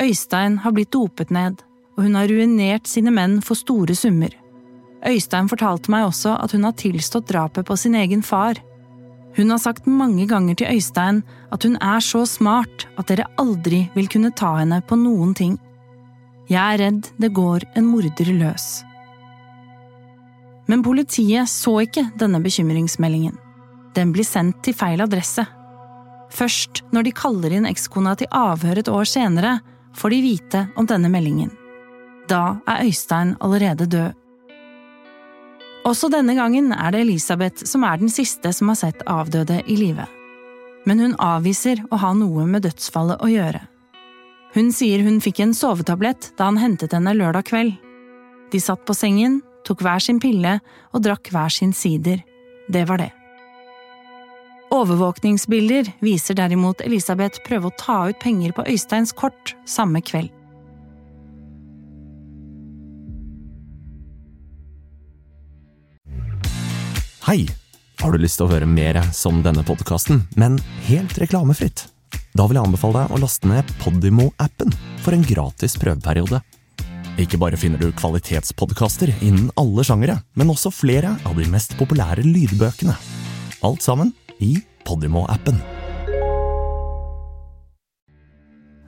Øystein 0.00 0.56
har 0.64 0.72
blitt 0.72 0.90
dopet 0.96 1.30
ned, 1.30 1.60
og 1.96 2.06
hun 2.06 2.16
har 2.16 2.30
ruinert 2.30 2.88
sine 2.88 3.12
menn 3.12 3.38
for 3.44 3.58
store 3.58 3.94
summer. 3.94 4.32
Øystein 5.06 5.48
fortalte 5.48 5.92
meg 5.92 6.06
også 6.08 6.32
at 6.40 6.54
hun 6.56 6.64
har 6.64 6.76
tilstått 6.80 7.28
drapet 7.28 7.68
på 7.68 7.76
sin 7.76 7.94
egen 7.94 8.24
far. 8.24 8.56
Hun 9.36 9.50
har 9.52 9.60
sagt 9.62 9.86
mange 9.86 10.26
ganger 10.26 10.58
til 10.58 10.70
Øystein 10.74 11.22
at 11.54 11.64
hun 11.66 11.76
er 11.78 12.02
så 12.02 12.24
smart 12.26 12.86
at 12.98 13.10
dere 13.10 13.28
aldri 13.38 13.84
vil 13.94 14.10
kunne 14.10 14.32
ta 14.36 14.56
henne 14.58 14.80
på 14.86 14.98
noen 14.98 15.34
ting. 15.38 15.58
Jeg 16.50 16.58
er 16.60 16.80
redd 16.82 17.10
det 17.22 17.30
går 17.36 17.68
en 17.78 17.86
morder 17.86 18.32
løs. 18.34 18.68
Men 20.70 20.82
politiet 20.86 21.50
så 21.50 21.80
ikke 21.82 22.08
denne 22.18 22.42
bekymringsmeldingen. 22.42 23.38
Den 23.94 24.12
blir 24.14 24.26
sendt 24.26 24.60
til 24.66 24.74
feil 24.74 25.02
adresse. 25.02 25.44
Først 26.30 26.84
når 26.94 27.06
de 27.06 27.14
kaller 27.14 27.54
inn 27.56 27.66
ekskona 27.66 28.14
til 28.18 28.30
avhør 28.34 28.82
et 28.82 28.90
år 28.90 29.08
senere, 29.08 29.58
får 29.98 30.14
de 30.14 30.20
vite 30.22 30.66
om 30.78 30.86
denne 30.86 31.10
meldingen. 31.10 31.50
Da 32.30 32.60
er 32.70 32.86
Øystein 32.86 33.34
allerede 33.42 33.86
død. 33.90 34.19
Også 35.88 36.10
denne 36.12 36.34
gangen 36.36 36.72
er 36.76 36.92
det 36.92 37.04
Elisabeth 37.06 37.64
som 37.68 37.84
er 37.88 38.00
den 38.00 38.10
siste 38.12 38.52
som 38.52 38.68
har 38.68 38.78
sett 38.82 39.04
avdøde 39.08 39.62
i 39.66 39.76
live. 39.80 40.06
Men 40.88 41.00
hun 41.00 41.14
avviser 41.20 41.80
å 41.90 42.00
ha 42.02 42.12
noe 42.16 42.46
med 42.48 42.66
dødsfallet 42.66 43.20
å 43.24 43.28
gjøre. 43.30 43.62
Hun 44.54 44.72
sier 44.74 45.04
hun 45.06 45.20
fikk 45.22 45.40
en 45.44 45.54
sovetablett 45.54 46.32
da 46.36 46.50
han 46.50 46.58
hentet 46.60 46.96
henne 46.96 47.14
lørdag 47.16 47.48
kveld. 47.52 47.76
De 48.50 48.60
satt 48.60 48.82
på 48.84 48.96
sengen, 48.96 49.38
tok 49.64 49.84
hver 49.84 50.02
sin 50.02 50.18
pille 50.20 50.58
og 50.90 51.04
drakk 51.04 51.30
hver 51.32 51.52
sin 51.54 51.72
sider. 51.76 52.20
Det 52.68 52.84
var 52.88 53.00
det. 53.04 53.12
Overvåkningsbilder 54.74 55.88
viser 56.04 56.36
derimot 56.38 56.82
Elisabeth 56.84 57.42
prøve 57.46 57.70
å 57.70 57.78
ta 57.78 58.02
ut 58.10 58.20
penger 58.22 58.52
på 58.54 58.66
Øysteins 58.70 59.14
kort 59.16 59.56
samme 59.66 60.02
kveld. 60.02 60.30
Hei! 67.20 67.44
Har 68.00 68.14
du 68.14 68.22
lyst 68.22 68.38
til 68.40 68.46
å 68.46 68.52
høre 68.54 68.64
mer 68.64 68.96
som 69.12 69.42
denne 69.44 69.60
podkasten, 69.60 70.22
men 70.40 70.54
helt 70.86 71.18
reklamefritt? 71.20 71.82
Da 72.32 72.46
vil 72.48 72.56
jeg 72.56 72.64
anbefale 72.64 73.02
deg 73.02 73.12
å 73.12 73.18
laste 73.20 73.50
ned 73.50 73.68
Podimo-appen 73.82 74.72
for 75.04 75.12
en 75.12 75.26
gratis 75.28 75.76
prøveperiode. 75.76 76.40
Ikke 77.20 77.36
bare 77.42 77.60
finner 77.60 77.76
du 77.76 77.90
kvalitetspodkaster 77.92 79.12
innen 79.18 79.52
alle 79.60 79.84
sjangere, 79.84 80.16
men 80.32 80.54
også 80.54 80.72
flere 80.72 81.12
av 81.28 81.36
de 81.36 81.44
mest 81.52 81.76
populære 81.76 82.24
lydbøkene. 82.24 82.96
Alt 83.68 83.84
sammen 83.84 84.14
i 84.40 84.54
Podimo-appen. 84.88 85.60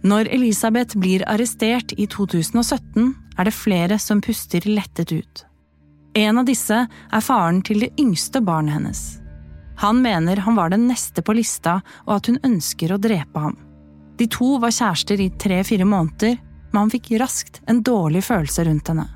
Når 0.08 0.32
Elisabeth 0.32 0.96
blir 0.96 1.28
arrestert 1.28 1.92
i 2.00 2.08
2017, 2.08 3.12
er 3.36 3.44
det 3.44 3.58
flere 3.60 4.00
som 4.00 4.24
puster 4.24 4.64
lettet 4.72 5.12
ut. 5.12 5.48
En 6.14 6.38
av 6.38 6.44
disse 6.44 6.76
er 6.86 7.24
faren 7.24 7.62
til 7.64 7.86
det 7.86 7.92
yngste 8.00 8.42
barnet 8.44 8.76
hennes. 8.76 9.02
Han 9.80 10.02
mener 10.04 10.42
han 10.44 10.56
var 10.58 10.70
den 10.70 10.84
neste 10.86 11.24
på 11.24 11.34
lista, 11.34 11.80
og 12.04 12.18
at 12.18 12.28
hun 12.28 12.40
ønsker 12.44 12.92
å 12.92 13.00
drepe 13.00 13.40
ham. 13.40 13.56
De 14.20 14.28
to 14.30 14.58
var 14.60 14.74
kjærester 14.74 15.20
i 15.24 15.30
tre–fire 15.40 15.86
måneder, 15.88 16.36
men 16.72 16.80
han 16.84 16.92
fikk 16.92 17.14
raskt 17.20 17.62
en 17.66 17.80
dårlig 17.82 18.22
følelse 18.28 18.66
rundt 18.68 18.92
henne. 18.92 19.06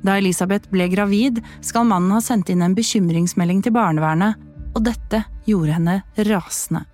Da 0.00 0.16
Elisabeth 0.16 0.70
ble 0.72 0.88
gravid, 0.88 1.42
skal 1.60 1.84
mannen 1.88 2.16
ha 2.16 2.22
sendt 2.24 2.48
inn 2.48 2.64
en 2.64 2.76
bekymringsmelding 2.76 3.60
til 3.62 3.76
barnevernet, 3.76 4.40
og 4.72 4.86
dette 4.86 5.22
gjorde 5.44 5.76
henne 5.76 6.00
rasende. 6.30 6.86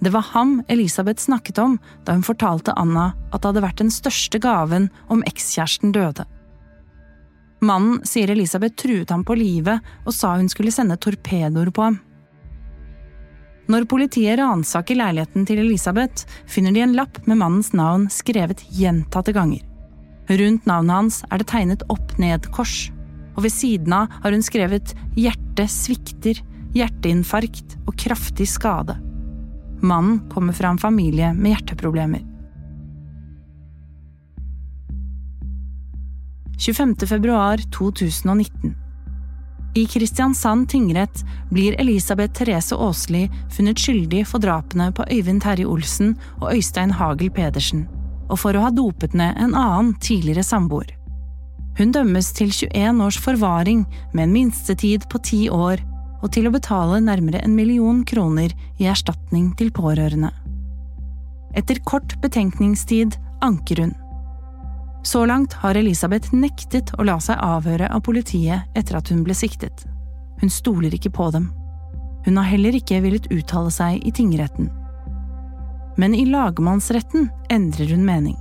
Det 0.00 0.10
var 0.10 0.24
ham 0.32 0.62
Elisabeth 0.72 1.22
snakket 1.22 1.58
om 1.60 1.76
da 2.08 2.14
hun 2.16 2.24
fortalte 2.24 2.74
Anna 2.80 3.10
at 3.30 3.42
det 3.42 3.50
hadde 3.50 3.64
vært 3.66 3.82
den 3.82 3.92
største 3.92 4.40
gaven 4.40 4.88
om 5.12 5.22
ekskjæresten 5.28 5.92
døde. 5.92 6.24
Mannen 7.60 8.00
sier 8.08 8.30
Elisabeth 8.32 8.78
truet 8.80 9.10
ham 9.12 9.24
på 9.24 9.36
livet 9.36 9.84
og 10.06 10.14
sa 10.16 10.34
hun 10.38 10.48
skulle 10.48 10.72
sende 10.72 10.96
torpedoer 10.96 11.68
på 11.74 11.88
ham. 11.88 11.98
Når 13.70 13.86
politiet 13.86 14.40
ransaker 14.40 14.98
leiligheten 14.98 15.44
til 15.46 15.60
Elisabeth, 15.62 16.24
finner 16.50 16.74
de 16.74 16.82
en 16.82 16.96
lapp 16.96 17.20
med 17.28 17.38
mannens 17.38 17.70
navn 17.76 18.08
skrevet 18.10 18.64
gjentatte 18.74 19.34
ganger. 19.36 19.62
Rundt 20.30 20.66
navnet 20.66 20.96
hans 20.96 21.20
er 21.30 21.42
det 21.42 21.50
tegnet 21.52 21.84
opp-ned-kors, 21.92 22.88
og 23.36 23.44
ved 23.44 23.54
siden 23.54 23.94
av 23.94 24.10
har 24.24 24.34
hun 24.34 24.42
skrevet 24.46 24.94
hjerte 25.18 25.68
svikter, 25.70 26.40
hjerteinfarkt 26.74 27.76
og 27.84 27.94
kraftig 28.00 28.48
skade. 28.50 28.96
Mannen 29.80 30.24
kommer 30.32 30.56
fra 30.56 30.72
en 30.72 30.82
familie 30.82 31.30
med 31.34 31.54
hjerteproblemer. 31.54 32.29
25. 36.60 37.06
februar 37.06 37.56
2019. 37.56 38.74
I 39.74 39.86
Kristiansand 39.86 40.68
tingrett 40.68 41.24
blir 41.50 41.80
Elisabeth 41.80 42.34
Therese 42.34 42.76
Aasli 42.76 43.30
funnet 43.56 43.78
skyldig 43.80 44.26
for 44.28 44.44
drapene 44.44 44.90
på 44.92 45.06
Øyvind 45.08 45.40
Terje 45.40 45.64
Olsen 45.64 46.18
og 46.40 46.50
Øystein 46.52 46.92
Hagel 46.92 47.30
Pedersen, 47.30 47.86
og 48.28 48.42
for 48.42 48.52
å 48.52 48.66
ha 48.66 48.72
dopet 48.76 49.16
ned 49.16 49.40
en 49.40 49.56
annen 49.56 49.94
tidligere 50.04 50.44
samboer. 50.44 50.92
Hun 51.78 51.96
dømmes 51.96 52.28
til 52.36 52.52
21 52.52 53.00
års 53.06 53.20
forvaring 53.24 53.86
med 54.12 54.26
en 54.26 54.36
minstetid 54.36 55.08
på 55.08 55.22
ti 55.24 55.40
år 55.48 55.80
og 56.20 56.28
til 56.36 56.50
å 56.50 56.52
betale 56.52 57.00
nærmere 57.00 57.40
en 57.40 57.56
million 57.56 58.04
kroner 58.04 58.52
i 58.76 58.90
erstatning 58.92 59.54
til 59.56 59.72
pårørende. 59.72 60.34
Etter 61.56 61.80
kort 61.88 62.18
betenkningstid 62.20 63.16
anker 63.40 63.86
hun. 63.86 63.96
Så 65.02 65.26
langt 65.26 65.52
har 65.52 65.74
Elisabeth 65.74 66.34
nektet 66.36 66.92
å 66.98 67.06
la 67.08 67.16
seg 67.24 67.40
avhøre 67.40 67.88
av 67.88 68.02
politiet 68.04 68.68
etter 68.76 68.98
at 68.98 69.08
hun 69.08 69.22
ble 69.24 69.34
siktet. 69.36 69.86
Hun 70.40 70.52
stoler 70.52 70.92
ikke 70.94 71.12
på 71.16 71.30
dem. 71.32 71.48
Hun 72.26 72.36
har 72.36 72.50
heller 72.50 72.76
ikke 72.76 73.00
villet 73.00 73.30
uttale 73.32 73.72
seg 73.72 74.04
i 74.04 74.12
tingretten. 74.12 74.68
Men 75.96 76.14
i 76.14 76.26
lagmannsretten 76.28 77.30
endrer 77.52 77.94
hun 77.94 78.04
mening. 78.04 78.36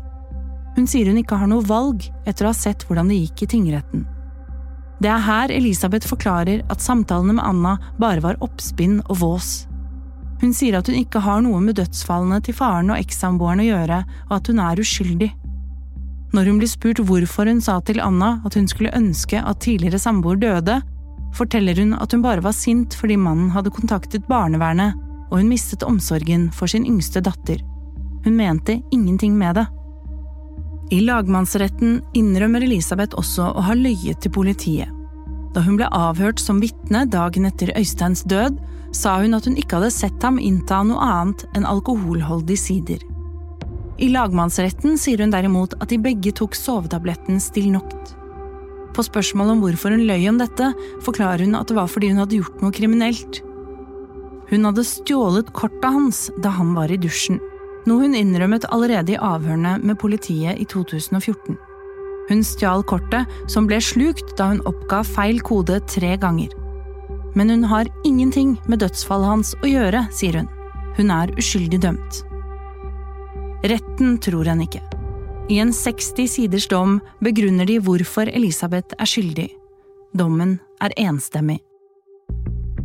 Hun 0.75 0.88
sier 0.88 1.08
hun 1.10 1.20
ikke 1.20 1.39
har 1.39 1.50
noe 1.51 1.66
valg 1.66 2.06
etter 2.28 2.46
å 2.46 2.51
ha 2.51 2.56
sett 2.56 2.86
hvordan 2.88 3.10
det 3.12 3.22
gikk 3.24 3.44
i 3.44 3.51
tingretten. 3.56 4.06
Det 5.00 5.08
er 5.08 5.24
her 5.24 5.51
Elisabeth 5.56 6.08
forklarer 6.08 6.66
at 6.68 6.84
samtalene 6.84 7.38
med 7.38 7.46
Anna 7.48 7.78
bare 8.00 8.24
var 8.24 8.39
oppspinn 8.44 9.00
og 9.08 9.22
vås. 9.24 9.51
Hun 10.39 10.51
sier 10.56 10.75
at 10.80 10.88
hun 10.88 11.00
ikke 11.00 11.24
har 11.24 11.42
noe 11.44 11.60
med 11.63 11.80
dødsfallene 11.80 12.39
til 12.44 12.56
faren 12.56 12.92
og 12.92 13.00
ekssamboeren 13.00 13.63
å 13.63 13.68
gjøre, 13.68 14.00
og 14.28 14.34
at 14.38 14.51
hun 14.51 14.60
er 14.63 14.80
uskyldig. 14.84 15.30
Når 16.36 16.45
hun 16.45 16.59
blir 16.62 16.69
spurt 16.69 17.01
hvorfor 17.01 17.50
hun 17.50 17.62
sa 17.63 17.79
til 17.81 18.01
Anna 18.03 18.36
at 18.45 18.53
hun 18.57 18.67
skulle 18.69 18.93
ønske 18.95 19.41
at 19.41 19.62
tidligere 19.65 20.01
samboer 20.01 20.38
døde, 20.41 20.77
forteller 21.36 21.77
hun 21.81 21.95
at 21.98 22.13
hun 22.13 22.21
bare 22.25 22.43
var 22.45 22.53
sint 22.57 22.95
fordi 22.98 23.17
mannen 23.17 23.50
hadde 23.53 23.74
kontaktet 23.74 24.27
barnevernet, 24.29 24.98
og 25.29 25.41
hun 25.41 25.50
mistet 25.50 25.86
omsorgen 25.86 26.50
for 26.53 26.69
sin 26.69 26.86
yngste 26.89 27.21
datter. 27.25 27.62
Hun 28.25 28.38
mente 28.38 28.79
ingenting 28.91 29.38
med 29.38 29.57
det. 29.57 29.65
I 30.91 31.03
lagmannsretten 31.05 32.00
innrømmer 32.17 32.65
Elisabeth 32.65 33.17
også 33.17 33.51
å 33.53 33.65
ha 33.67 33.75
løyet 33.77 34.24
til 34.24 34.33
politiet. 34.33 34.89
Da 35.53 35.62
hun 35.65 35.77
ble 35.77 35.89
avhørt 35.93 36.41
som 36.41 36.62
vitne 36.62 37.05
dagen 37.09 37.45
etter 37.50 37.74
Øysteins 37.77 38.24
død, 38.29 38.57
sa 38.93 39.19
hun 39.21 39.38
at 39.38 39.45
hun 39.45 39.57
ikke 39.57 39.77
hadde 39.77 39.93
sett 39.93 40.25
ham 40.25 40.39
innta 40.41 40.81
noe 40.86 41.01
annet 41.05 41.45
enn 41.57 41.65
alkoholholdig 41.69 42.57
sider. 42.57 43.01
I 44.00 44.08
lagmannsretten 44.13 44.96
sier 44.96 45.20
hun 45.20 45.34
derimot 45.34 45.74
at 45.84 45.91
de 45.91 45.98
begge 46.00 46.32
tok 46.36 46.56
sovetabletten 46.56 47.39
Stilnoct. 47.44 48.13
På 48.96 49.03
spørsmål 49.03 49.53
om 49.53 49.63
hvorfor 49.63 49.91
hun 49.91 50.06
løy 50.08 50.24
om 50.32 50.39
dette, 50.39 50.72
forklarer 51.03 51.44
hun 51.44 51.58
at 51.60 51.68
det 51.68 51.75
var 51.75 51.89
fordi 51.91 52.13
hun 52.13 52.22
hadde 52.24 52.39
gjort 52.39 52.63
noe 52.63 52.75
kriminelt. 52.75 53.41
Hun 54.50 54.65
hadde 54.65 54.88
stjålet 54.88 55.51
kortet 55.53 55.89
hans 55.91 56.22
da 56.39 56.53
han 56.56 56.72
var 56.77 56.91
i 56.91 57.00
dusjen, 57.01 57.41
noe 57.89 58.06
hun 58.06 58.15
innrømmet 58.15 58.70
allerede 58.72 59.18
i 59.18 59.20
avhørene 59.20 59.75
med 59.84 60.00
politiet 60.00 60.56
i 60.63 60.70
2014. 60.72 61.60
Hun 62.29 62.46
stjal 62.46 62.86
kortet, 62.88 63.27
som 63.51 63.68
ble 63.68 63.82
slukt 63.84 64.32
da 64.39 64.53
hun 64.53 64.63
oppga 64.70 65.03
feil 65.03 65.44
kode 65.44 65.82
tre 65.91 66.15
ganger. 66.22 66.56
Men 67.36 67.51
hun 67.51 67.68
har 67.68 67.91
ingenting 68.08 68.56
med 68.70 68.79
dødsfallet 68.86 69.34
hans 69.36 69.53
å 69.60 69.70
gjøre, 69.70 70.08
sier 70.15 70.39
hun. 70.39 70.50
Hun 70.96 71.12
er 71.13 71.36
uskyldig 71.36 71.84
dømt. 71.84 72.24
Retten 73.63 74.18
tror 74.24 74.48
henne 74.48 74.63
ikke. 74.63 74.82
I 75.50 75.58
en 75.60 75.74
60 75.74 76.30
siders 76.32 76.68
dom 76.72 77.00
begrunner 77.20 77.68
de 77.68 77.80
hvorfor 77.84 78.30
Elisabeth 78.32 78.96
er 78.96 79.10
skyldig. 79.10 79.50
Dommen 80.16 80.60
er 80.80 80.94
enstemmig. 80.98 81.60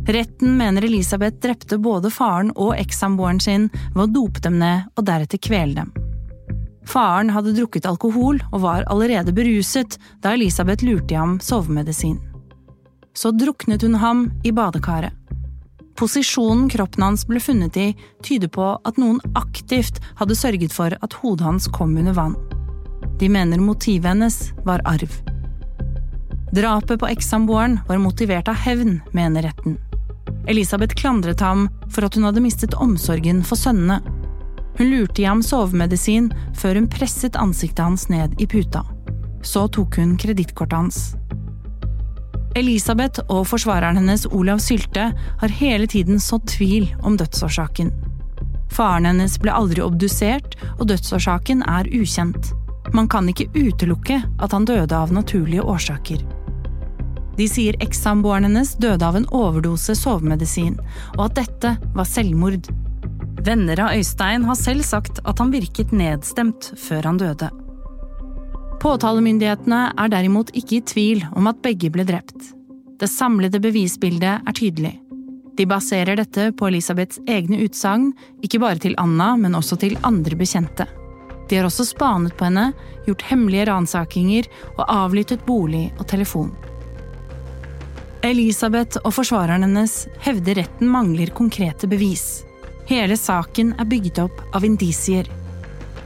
Retten 0.05 0.57
mener 0.57 0.85
Elisabeth 0.85 1.39
drepte 1.41 1.77
både 1.81 2.11
faren 2.13 2.51
og 2.55 2.75
ekssamboeren 2.77 3.39
sin 3.41 3.69
ved 3.95 4.03
å 4.03 4.11
dope 4.19 4.43
dem 4.43 4.59
ned 4.59 4.89
og 4.97 5.07
deretter 5.07 5.41
kvele 5.41 5.79
dem. 5.79 5.93
Faren 6.85 7.31
hadde 7.33 7.55
drukket 7.55 7.87
alkohol 7.89 8.43
og 8.51 8.61
var 8.61 8.85
allerede 8.91 9.33
beruset 9.33 9.97
da 10.21 10.35
Elisabeth 10.35 10.85
lurte 10.85 11.15
i 11.15 11.17
ham 11.17 11.39
sovemedisin. 11.41 12.19
Så 13.15 13.31
druknet 13.31 13.81
hun 13.81 13.95
ham 13.95 14.27
i 14.43 14.51
badekaret. 14.51 15.15
Posisjonen 15.95 16.67
kroppen 16.69 17.03
hans 17.03 17.23
ble 17.27 17.39
funnet 17.39 17.77
i, 17.79 17.93
tyder 18.23 18.51
på 18.51 18.73
at 18.83 18.97
noen 18.99 19.21
aktivt 19.39 20.01
hadde 20.19 20.35
sørget 20.35 20.75
for 20.75 20.91
at 20.91 21.15
hodet 21.21 21.47
hans 21.47 21.69
kom 21.71 21.95
under 21.95 22.15
vann. 22.17 22.35
De 23.19 23.29
mener 23.31 23.63
motivet 23.63 24.11
hennes 24.11 24.51
var 24.67 24.83
arv. 24.83 25.11
Drapet 26.55 26.99
på 26.99 27.07
ekssamboeren 27.07 27.79
var 27.87 27.99
motivert 28.03 28.51
av 28.51 28.59
hevn, 28.59 28.99
mener 29.15 29.47
retten. 29.47 29.77
Elisabeth 30.51 30.95
klandret 30.99 31.39
ham 31.39 31.69
for 31.89 32.05
at 32.05 32.15
hun 32.15 32.27
hadde 32.27 32.43
mistet 32.43 32.75
omsorgen 32.79 33.41
for 33.43 33.59
sønnene. 33.59 34.01
Hun 34.75 34.91
lurte 34.91 35.23
i 35.23 35.27
ham 35.29 35.41
sovemedisin 35.43 36.29
før 36.59 36.81
hun 36.81 36.91
presset 36.91 37.39
ansiktet 37.39 37.83
hans 37.83 38.09
ned 38.11 38.35
i 38.43 38.47
puta. 38.51 38.83
Så 39.45 39.67
tok 39.71 39.95
hun 40.01 40.17
kredittkortet 40.19 40.75
hans. 40.75 40.99
Elisabeth 42.55 43.19
og 43.27 43.43
forsvareren 43.49 43.97
hennes 43.99 44.23
Olav 44.31 44.61
Sylte 44.63 45.09
har 45.41 45.55
hele 45.59 45.87
tiden 45.91 46.21
sådd 46.23 46.47
tvil 46.53 46.87
om 47.03 47.17
dødsårsaken. 47.19 47.91
Faren 48.71 49.07
hennes 49.09 49.35
ble 49.39 49.51
aldri 49.51 49.83
obdusert, 49.83 50.55
og 50.79 50.87
dødsårsaken 50.91 51.65
er 51.67 51.89
ukjent. 51.91 52.53
Man 52.95 53.09
kan 53.11 53.27
ikke 53.27 53.49
utelukke 53.55 54.21
at 54.23 54.55
han 54.55 54.67
døde 54.67 54.95
av 54.95 55.11
naturlige 55.15 55.65
årsaker. 55.67 56.23
De 57.35 57.49
sier 57.51 57.75
ekssamboeren 57.83 58.47
hennes 58.47 58.71
døde 58.79 59.03
av 59.03 59.17
en 59.19 59.27
overdose 59.35 59.97
sovemedisin, 59.99 60.77
og 61.17 61.25
at 61.27 61.41
dette 61.41 61.75
var 61.95 62.07
selvmord. 62.07 62.71
Venner 63.45 63.83
av 63.83 63.99
Øystein 63.99 64.47
har 64.47 64.57
selv 64.59 64.87
sagt 64.87 65.19
at 65.27 65.43
han 65.43 65.51
virket 65.53 65.91
nedstemt 65.91 66.71
før 66.79 67.11
han 67.11 67.19
døde. 67.19 67.51
Påtalemyndighetene 68.81 69.81
er 69.97 70.11
derimot 70.11 70.51
ikke 70.57 70.79
i 70.79 70.83
tvil 70.85 71.23
om 71.35 71.47
at 71.49 71.61
begge 71.63 71.89
ble 71.93 72.05
drept. 72.07 72.51
Det 72.99 73.09
samlede 73.11 73.59
bevisbildet 73.63 74.45
er 74.47 74.55
tydelig. 74.55 74.93
De 75.55 75.65
baserer 75.67 76.19
dette 76.19 76.49
på 76.57 76.67
Elisabeths 76.67 77.21
egne 77.31 77.61
utsagn, 77.63 78.11
ikke 78.43 78.59
bare 78.59 78.79
til 78.83 78.95
Anna, 78.99 79.33
men 79.39 79.55
også 79.55 79.77
til 79.79 79.95
andre 80.03 80.35
bekjente. 80.35 80.87
De 81.49 81.59
har 81.59 81.67
også 81.67 81.85
spanet 81.87 82.35
på 82.35 82.47
henne, 82.47 82.71
gjort 83.05 83.25
hemmelige 83.29 83.67
ransakinger 83.69 84.49
og 84.75 84.85
avlyttet 84.89 85.45
bolig 85.47 85.87
og 85.99 86.07
telefon. 86.11 86.51
Elisabeth 88.25 88.97
og 89.05 89.13
forsvareren 89.13 89.63
hennes 89.67 90.07
hevder 90.25 90.57
retten 90.63 90.89
mangler 90.89 91.29
konkrete 91.37 91.87
bevis. 91.87 92.43
Hele 92.89 93.17
saken 93.17 93.75
er 93.79 93.87
bygget 93.89 94.23
opp 94.25 94.41
av 94.57 94.65
indisier. 94.65 95.29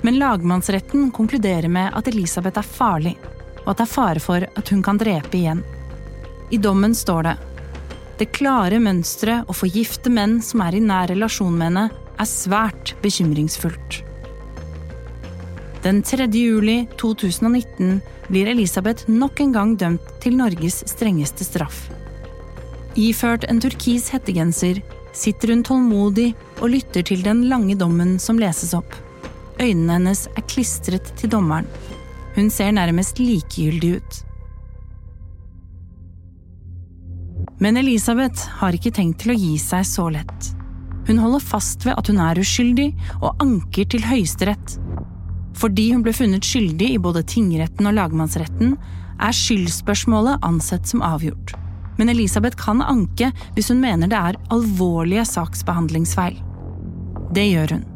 Men 0.01 0.19
lagmannsretten 0.19 1.11
konkluderer 1.11 1.67
med 1.67 1.93
at 1.95 2.07
Elisabeth 2.07 2.61
er 2.61 2.71
farlig, 2.77 3.17
og 3.65 3.73
at 3.73 3.81
det 3.81 3.85
er 3.85 3.93
fare 3.93 4.23
for 4.23 4.45
at 4.47 4.73
hun 4.73 4.83
kan 4.85 4.99
drepe 4.99 5.37
igjen. 5.37 5.63
I 6.49 6.57
dommen 6.57 6.95
står 6.95 7.27
det 7.27 7.37
det 8.19 8.33
klare 8.35 8.81
mønsteret 8.83 9.47
å 9.47 9.55
forgifte 9.55 10.11
menn 10.11 10.41
som 10.43 10.59
er 10.65 10.75
i 10.75 10.81
nær 10.83 11.07
relasjon 11.07 11.55
med 11.55 11.69
henne, 11.69 11.85
er 12.19 12.27
svært 12.27 12.91
bekymringsfullt. 12.99 14.01
Den 15.85 16.01
3. 16.03 16.27
juli 16.35 16.81
2019 16.99 18.01
blir 18.27 18.51
Elisabeth 18.51 19.07
nok 19.07 19.39
en 19.39 19.55
gang 19.55 19.71
dømt 19.79 20.11
til 20.19 20.35
Norges 20.35 20.81
strengeste 20.91 21.47
straff. 21.47 21.85
Iført 22.99 23.47
en 23.47 23.63
turkis 23.63 24.09
hettegenser 24.11 24.81
sitter 25.15 25.53
hun 25.53 25.63
tålmodig 25.63 26.33
og 26.59 26.73
lytter 26.75 27.07
til 27.07 27.23
den 27.23 27.45
lange 27.47 27.79
dommen 27.79 28.17
som 28.19 28.41
leses 28.41 28.75
opp. 28.75 28.91
Øynene 29.59 29.97
hennes 29.97 30.25
er 30.37 30.45
klistret 30.47 31.11
til 31.19 31.31
dommeren. 31.33 31.67
Hun 32.35 32.49
ser 32.53 32.71
nærmest 32.71 33.19
likegyldig 33.19 33.95
ut. 33.99 34.19
Men 37.59 37.77
Elisabeth 37.77 38.47
har 38.61 38.75
ikke 38.75 38.93
tenkt 38.95 39.19
til 39.23 39.33
å 39.33 39.39
gi 39.39 39.57
seg 39.59 39.83
så 39.87 40.07
lett. 40.13 40.53
Hun 41.09 41.19
holder 41.19 41.43
fast 41.43 41.83
ved 41.83 41.97
at 41.99 42.07
hun 42.07 42.21
er 42.23 42.39
uskyldig, 42.39 42.93
og 43.19 43.43
anker 43.43 43.87
til 43.91 44.05
Høyesterett. 44.07 44.77
Fordi 45.59 45.89
hun 45.91 46.05
ble 46.05 46.13
funnet 46.15 46.45
skyldig 46.45 46.93
i 46.93 47.01
både 47.01 47.25
tingretten 47.27 47.89
og 47.89 47.97
lagmannsretten, 47.97 48.77
er 49.19 49.35
skyldspørsmålet 49.35 50.45
ansett 50.47 50.87
som 50.87 51.03
avgjort. 51.03 51.57
Men 51.99 52.13
Elisabeth 52.13 52.55
kan 52.61 52.79
anke 52.79 53.33
hvis 53.57 53.73
hun 53.73 53.83
mener 53.83 54.07
det 54.07 54.19
er 54.19 54.39
alvorlige 54.55 55.25
saksbehandlingsfeil. 55.27 56.39
Det 57.35 57.49
gjør 57.49 57.75
hun. 57.75 57.87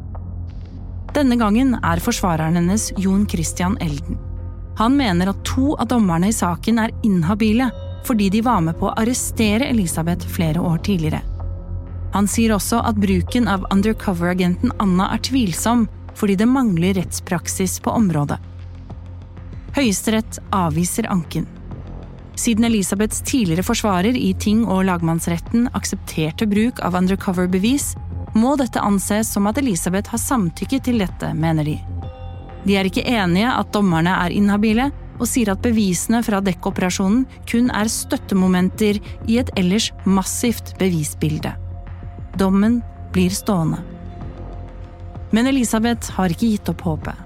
Denne 1.14 1.36
gangen 1.38 1.76
er 1.78 2.00
forsvareren 2.02 2.56
hennes 2.58 2.88
Jon 2.98 3.22
Christian 3.30 3.76
Elden. 3.80 4.18
Han 4.78 4.96
mener 4.98 5.30
at 5.30 5.44
to 5.46 5.76
av 5.78 5.86
dommerne 5.92 6.32
i 6.32 6.34
saken 6.34 6.80
er 6.82 6.94
inhabile 7.06 7.68
fordi 8.04 8.26
de 8.34 8.40
var 8.44 8.64
med 8.66 8.74
på 8.80 8.88
å 8.90 8.96
arrestere 8.98 9.68
Elisabeth 9.70 10.26
flere 10.28 10.60
år 10.60 10.80
tidligere. 10.84 11.22
Han 12.14 12.26
sier 12.30 12.52
også 12.54 12.82
at 12.86 12.98
bruken 12.98 13.46
av 13.50 13.64
undercover-agenten 13.74 14.74
Anna 14.82 15.12
er 15.14 15.22
tvilsom 15.22 15.86
fordi 16.18 16.36
det 16.38 16.50
mangler 16.50 16.98
rettspraksis 16.98 17.78
på 17.82 17.94
området. 17.94 18.38
Høyesterett 19.74 20.38
avviser 20.54 21.08
anken. 21.10 21.46
Siden 22.38 22.66
Elisabeths 22.66 23.22
tidligere 23.26 23.66
forsvarer 23.66 24.18
i 24.18 24.32
ting- 24.38 24.66
og 24.66 24.84
lagmannsretten 24.90 25.68
aksepterte 25.78 26.46
bruk 26.50 26.82
av 26.86 26.98
undercover-bevis, 26.98 27.92
må 28.34 28.56
dette 28.58 28.82
anses 28.82 29.30
som 29.32 29.46
at 29.50 29.58
Elisabeth 29.60 30.10
har 30.12 30.22
samtykket 30.22 30.88
til 30.88 31.00
dette, 31.02 31.30
mener 31.34 31.66
de. 31.66 31.78
De 32.64 32.76
er 32.78 32.88
ikke 32.88 33.04
enige 33.06 33.50
at 33.52 33.72
dommerne 33.74 34.14
er 34.24 34.34
inhabile, 34.34 34.90
og 35.14 35.28
sier 35.30 35.52
at 35.52 35.62
bevisene 35.62 36.22
fra 36.26 36.40
dekkoperasjonen 36.42 37.24
kun 37.46 37.68
er 37.70 37.90
støttemomenter 37.90 38.98
i 39.30 39.38
et 39.38 39.52
ellers 39.58 39.92
massivt 40.04 40.74
bevisbilde. 40.80 41.54
Dommen 42.38 42.80
blir 43.14 43.30
stående. 43.30 43.78
Men 45.30 45.46
Elisabeth 45.50 46.14
har 46.16 46.34
ikke 46.34 46.50
gitt 46.54 46.70
opp 46.72 46.82
håpet. 46.86 47.20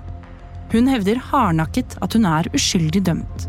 Hun 0.72 0.88
hevder 0.92 1.20
hardnakket 1.30 1.96
at 2.04 2.12
hun 2.16 2.28
er 2.28 2.50
uskyldig 2.56 3.02
dømt. 3.08 3.48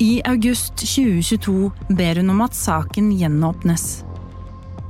I 0.00 0.22
august 0.26 0.80
2022 0.80 1.68
ber 1.92 2.20
hun 2.20 2.32
om 2.32 2.40
at 2.44 2.56
saken 2.56 3.12
gjenåpnes. 3.20 4.02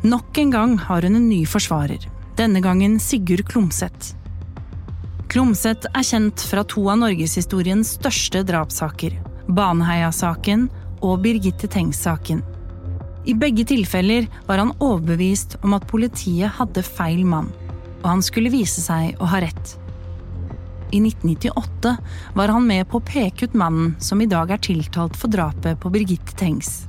Nok 0.03 0.39
en 0.39 0.51
gang 0.51 0.73
har 0.83 1.05
hun 1.07 1.15
en 1.15 1.29
ny 1.31 1.45
forsvarer, 1.47 2.03
denne 2.35 2.59
gangen 2.59 2.97
Sigurd 2.99 3.45
Klomsæt. 3.47 4.09
Klomsæt 5.31 5.87
er 5.93 6.03
kjent 6.03 6.43
fra 6.43 6.65
to 6.67 6.83
av 6.91 6.99
norgeshistoriens 7.05 7.93
største 8.01 8.43
drapssaker, 8.49 9.15
Baneheia-saken 9.47 10.67
og 11.07 11.23
Birgitte 11.23 11.71
Tengs-saken. 11.71 12.43
I 13.31 13.37
begge 13.39 13.63
tilfeller 13.71 14.27
var 14.51 14.65
han 14.65 14.75
overbevist 14.83 15.61
om 15.63 15.79
at 15.79 15.87
politiet 15.87 16.51
hadde 16.59 16.83
feil 16.83 17.23
mann, 17.23 17.55
og 18.03 18.11
han 18.11 18.27
skulle 18.27 18.51
vise 18.51 18.83
seg 18.83 19.15
å 19.23 19.31
ha 19.31 19.39
rett. 19.47 19.77
I 20.91 20.99
1998 20.99 21.97
var 22.35 22.57
han 22.59 22.67
med 22.67 22.91
på 22.91 22.99
å 22.99 23.07
peke 23.07 23.47
ut 23.47 23.55
mannen 23.55 23.95
som 24.03 24.19
i 24.19 24.27
dag 24.27 24.51
er 24.51 24.67
tiltalt 24.67 25.15
for 25.15 25.31
drapet 25.31 25.79
på 25.79 25.95
Birgitte 25.95 26.35
Tengs. 26.43 26.89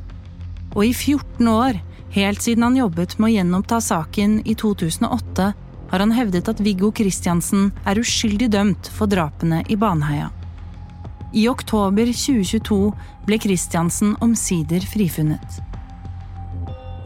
Og 0.73 0.88
i 0.89 0.95
14 0.97 1.45
år, 1.54 1.78
helt 2.13 2.41
siden 2.41 2.63
han 2.63 2.78
jobbet 2.78 3.17
med 3.17 3.32
å 3.32 3.34
gjenoppta 3.34 3.82
saken 3.82 4.39
i 4.45 4.56
2008, 4.56 5.49
har 5.93 6.02
han 6.02 6.13
hevdet 6.13 6.49
at 6.49 6.62
Viggo 6.65 6.91
Kristiansen 6.95 7.71
er 7.86 7.99
uskyldig 8.02 8.49
dømt 8.54 8.89
for 8.93 9.10
drapene 9.10 9.62
i 9.69 9.78
Baneheia. 9.78 10.32
I 11.34 11.47
oktober 11.49 12.10
2022 12.13 12.80
ble 13.26 13.39
Kristiansen 13.41 14.15
omsider 14.21 14.86
frifunnet. 14.86 15.62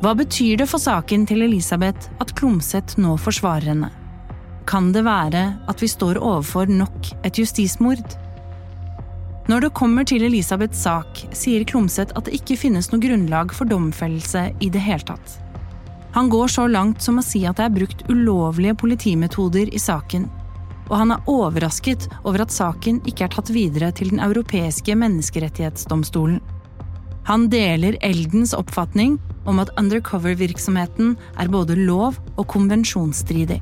Hva 0.04 0.14
betyr 0.20 0.60
det 0.62 0.68
for 0.70 0.84
saken 0.84 1.24
til 1.28 1.42
Elisabeth 1.48 2.12
at 2.22 2.36
Klomsæt 2.38 2.98
nå 3.02 3.16
forsvarer 3.18 3.72
henne? 3.72 3.90
Kan 4.68 4.92
det 4.94 5.06
være 5.08 5.44
at 5.72 5.82
vi 5.82 5.88
står 5.90 6.20
overfor 6.20 6.68
nok 6.70 7.14
et 7.26 7.40
justismord? 7.40 8.04
Når 9.48 9.64
det 9.64 9.76
kommer 9.80 10.04
til 10.04 10.26
Elisabeths 10.28 10.82
sak, 10.84 11.22
sier 11.32 11.64
Klomsæt 11.64 12.12
at 12.20 12.26
det 12.28 12.36
ikke 12.36 12.58
finnes 12.60 12.90
noe 12.92 13.00
grunnlag 13.00 13.54
for 13.56 13.70
domfellelse 13.70 14.50
i 14.60 14.68
det 14.74 14.82
hele 14.84 15.08
tatt. 15.08 15.38
Han 16.18 16.28
går 16.34 16.52
så 16.52 16.66
langt 16.68 17.06
som 17.06 17.22
å 17.22 17.24
si 17.24 17.46
at 17.48 17.56
det 17.60 17.68
er 17.68 17.78
brukt 17.78 18.04
ulovlige 18.12 18.76
politimetoder 18.82 19.72
i 19.72 19.80
saken, 19.80 20.26
og 20.90 20.96
han 21.00 21.16
er 21.16 21.32
overrasket 21.32 22.10
over 22.24 22.44
at 22.44 22.52
saken 22.52 23.00
ikke 23.08 23.28
er 23.28 23.34
tatt 23.38 23.54
videre 23.56 23.94
til 23.96 24.12
Den 24.12 24.20
europeiske 24.24 24.96
menneskerettighetsdomstolen. 25.00 26.42
Han 27.32 27.48
deler 27.52 28.00
Eldens 28.04 28.54
oppfatning 28.56 29.18
om 29.48 29.64
at 29.64 29.72
undercover-virksomheten 29.80 31.16
er 31.40 31.52
både 31.52 31.80
lov 31.80 32.20
og 32.36 32.48
konvensjonsstridig. 32.52 33.62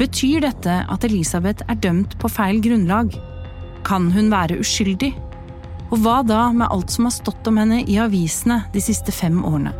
Betyr 0.00 0.44
dette 0.44 0.82
at 0.84 1.04
Elisabeth 1.08 1.64
er 1.68 1.80
dømt 1.80 2.16
på 2.20 2.28
feil 2.32 2.60
grunnlag? 2.64 3.16
Kan 3.86 4.10
hun 4.10 4.32
være 4.32 4.58
uskyldig? 4.58 5.12
Og 5.94 6.00
hva 6.02 6.18
da 6.26 6.48
med 6.50 6.66
alt 6.74 6.90
som 6.90 7.06
har 7.06 7.14
stått 7.14 7.46
om 7.46 7.60
henne 7.60 7.84
i 7.86 8.00
avisene 8.02 8.64
de 8.74 8.82
siste 8.82 9.14
fem 9.14 9.38
årene? 9.46 9.70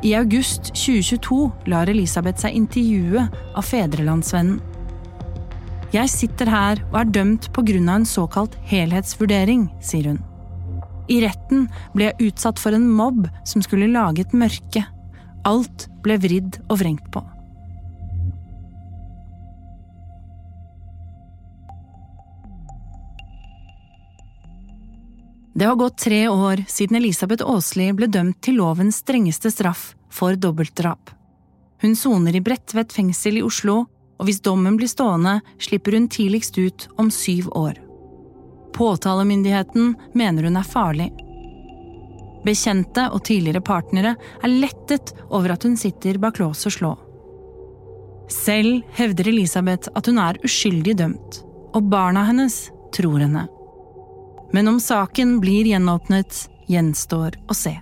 I 0.00 0.14
august 0.16 0.70
2022 0.72 1.40
lar 1.68 1.90
Elisabeth 1.92 2.40
seg 2.40 2.56
intervjue 2.56 3.26
av 3.28 3.66
Fedrelandsvennen. 3.68 4.62
Jeg 5.92 6.08
sitter 6.08 6.48
her 6.48 6.80
og 6.86 6.96
er 7.02 7.12
dømt 7.12 7.50
på 7.52 7.64
grunn 7.66 7.90
av 7.90 8.00
en 8.00 8.08
såkalt 8.08 8.54
helhetsvurdering, 8.70 9.66
sier 9.84 10.12
hun. 10.12 10.22
I 11.10 11.18
retten 11.24 11.66
ble 11.92 12.08
jeg 12.08 12.30
utsatt 12.30 12.62
for 12.62 12.72
en 12.72 12.86
mobb 12.88 13.26
som 13.44 13.60
skulle 13.66 13.90
lage 13.92 14.24
et 14.24 14.32
mørke. 14.32 14.86
Alt 15.44 15.88
ble 16.06 16.16
vridd 16.22 16.60
og 16.70 16.78
vrengt 16.80 17.10
på. 17.12 17.20
Det 25.54 25.64
har 25.64 25.74
gått 25.74 25.98
tre 25.98 26.28
år 26.28 26.64
siden 26.68 26.96
Elisabeth 26.96 27.44
Aasli 27.46 27.88
ble 27.92 28.06
dømt 28.06 28.38
til 28.44 28.60
lovens 28.60 29.00
strengeste 29.02 29.50
straff 29.50 29.94
for 30.10 30.38
dobbeltdrap. 30.38 31.10
Hun 31.82 31.96
soner 31.96 32.36
i 32.36 32.42
Bredtvet 32.44 32.92
fengsel 32.92 33.40
i 33.40 33.42
Oslo, 33.42 33.84
og 34.20 34.28
hvis 34.28 34.42
dommen 34.44 34.76
blir 34.78 34.90
stående, 34.90 35.40
slipper 35.58 35.96
hun 35.96 36.08
tidligst 36.12 36.58
ut 36.60 36.86
om 37.00 37.10
syv 37.10 37.48
år. 37.56 37.80
Påtalemyndigheten 38.76 39.94
mener 40.14 40.46
hun 40.46 40.60
er 40.60 40.70
farlig. 40.70 41.10
Bekjente 42.44 43.08
og 43.10 43.24
tidligere 43.26 43.64
partnere 43.64 44.14
er 44.40 44.52
lettet 44.52 45.14
over 45.28 45.56
at 45.56 45.64
hun 45.66 45.76
sitter 45.76 46.20
bak 46.20 46.38
lås 46.40 46.66
og 46.68 46.76
slå. 46.76 46.96
Selv 48.30 48.84
hevder 48.94 49.32
Elisabeth 49.32 49.90
at 49.98 50.06
hun 50.06 50.20
er 50.22 50.38
uskyldig 50.46 50.94
dømt, 51.00 51.40
og 51.74 51.88
barna 51.90 52.22
hennes 52.28 52.68
tror 52.94 53.18
henne. 53.18 53.48
Men 54.52 54.68
om 54.68 54.80
saken 54.80 55.38
blir 55.40 55.68
gjenåpnet, 55.70 56.48
gjenstår 56.66 57.38
å 57.50 57.54
se. 57.54 57.76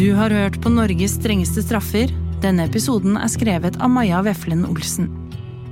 Du 0.00 0.14
har 0.16 0.30
hørt 0.32 0.62
på 0.62 0.70
Norges 0.72 1.18
strengeste 1.18 1.60
straffer. 1.60 2.08
Denne 2.40 2.64
episoden 2.70 3.18
er 3.20 3.28
skrevet 3.28 3.76
av 3.84 3.92
Maja 3.92 4.22
Veflen 4.24 4.64
Olsen. 4.64 5.10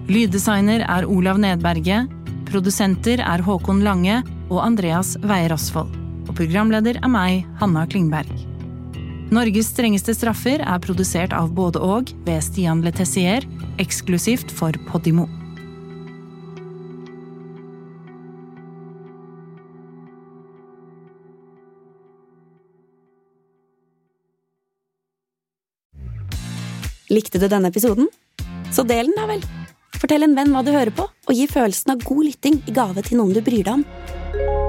Lyddesigner 0.09 0.85
er 0.85 1.09
Olav 1.09 1.41
Nedberget. 1.41 2.13
Produsenter 2.51 3.25
er 3.25 3.45
Håkon 3.45 3.81
Lange 3.87 4.21
og 4.51 4.61
Andreas 4.67 5.17
Weier 5.25 5.57
Osvold. 5.57 5.98
Og 6.29 6.37
programleder 6.37 7.01
er 7.01 7.11
meg, 7.11 7.49
Hanna 7.61 7.87
Klingberg. 7.89 8.31
Norges 9.33 9.73
strengeste 9.75 10.15
straffer 10.17 10.63
er 10.65 10.81
produsert 10.81 11.35
av 11.37 11.51
både 11.57 11.81
og 11.85 12.13
ved 12.25 12.41
Stian 12.45 12.81
Letessier, 12.85 13.45
eksklusivt 13.81 14.53
for 14.53 14.77
Podimo. 14.89 15.27
Likte 27.09 27.41
du 27.41 27.49
denne 27.49 27.73
episoden? 27.73 28.09
Så 28.73 28.85
del 28.85 29.09
den, 29.09 29.17
da 29.17 29.25
vel! 29.29 29.45
Fortell 29.99 30.27
en 30.27 30.37
venn 30.37 30.53
hva 30.55 30.61
du 30.63 30.71
hører 30.75 30.93
på, 30.95 31.09
og 31.09 31.35
gi 31.35 31.49
følelsen 31.51 31.97
av 31.97 32.05
god 32.05 32.29
lytting 32.29 32.61
i 32.69 32.75
gave 32.77 33.03
til 33.05 33.19
noen 33.19 33.33
du 33.35 33.41
bryr 33.45 33.65
deg 33.65 33.81
om. 33.81 34.68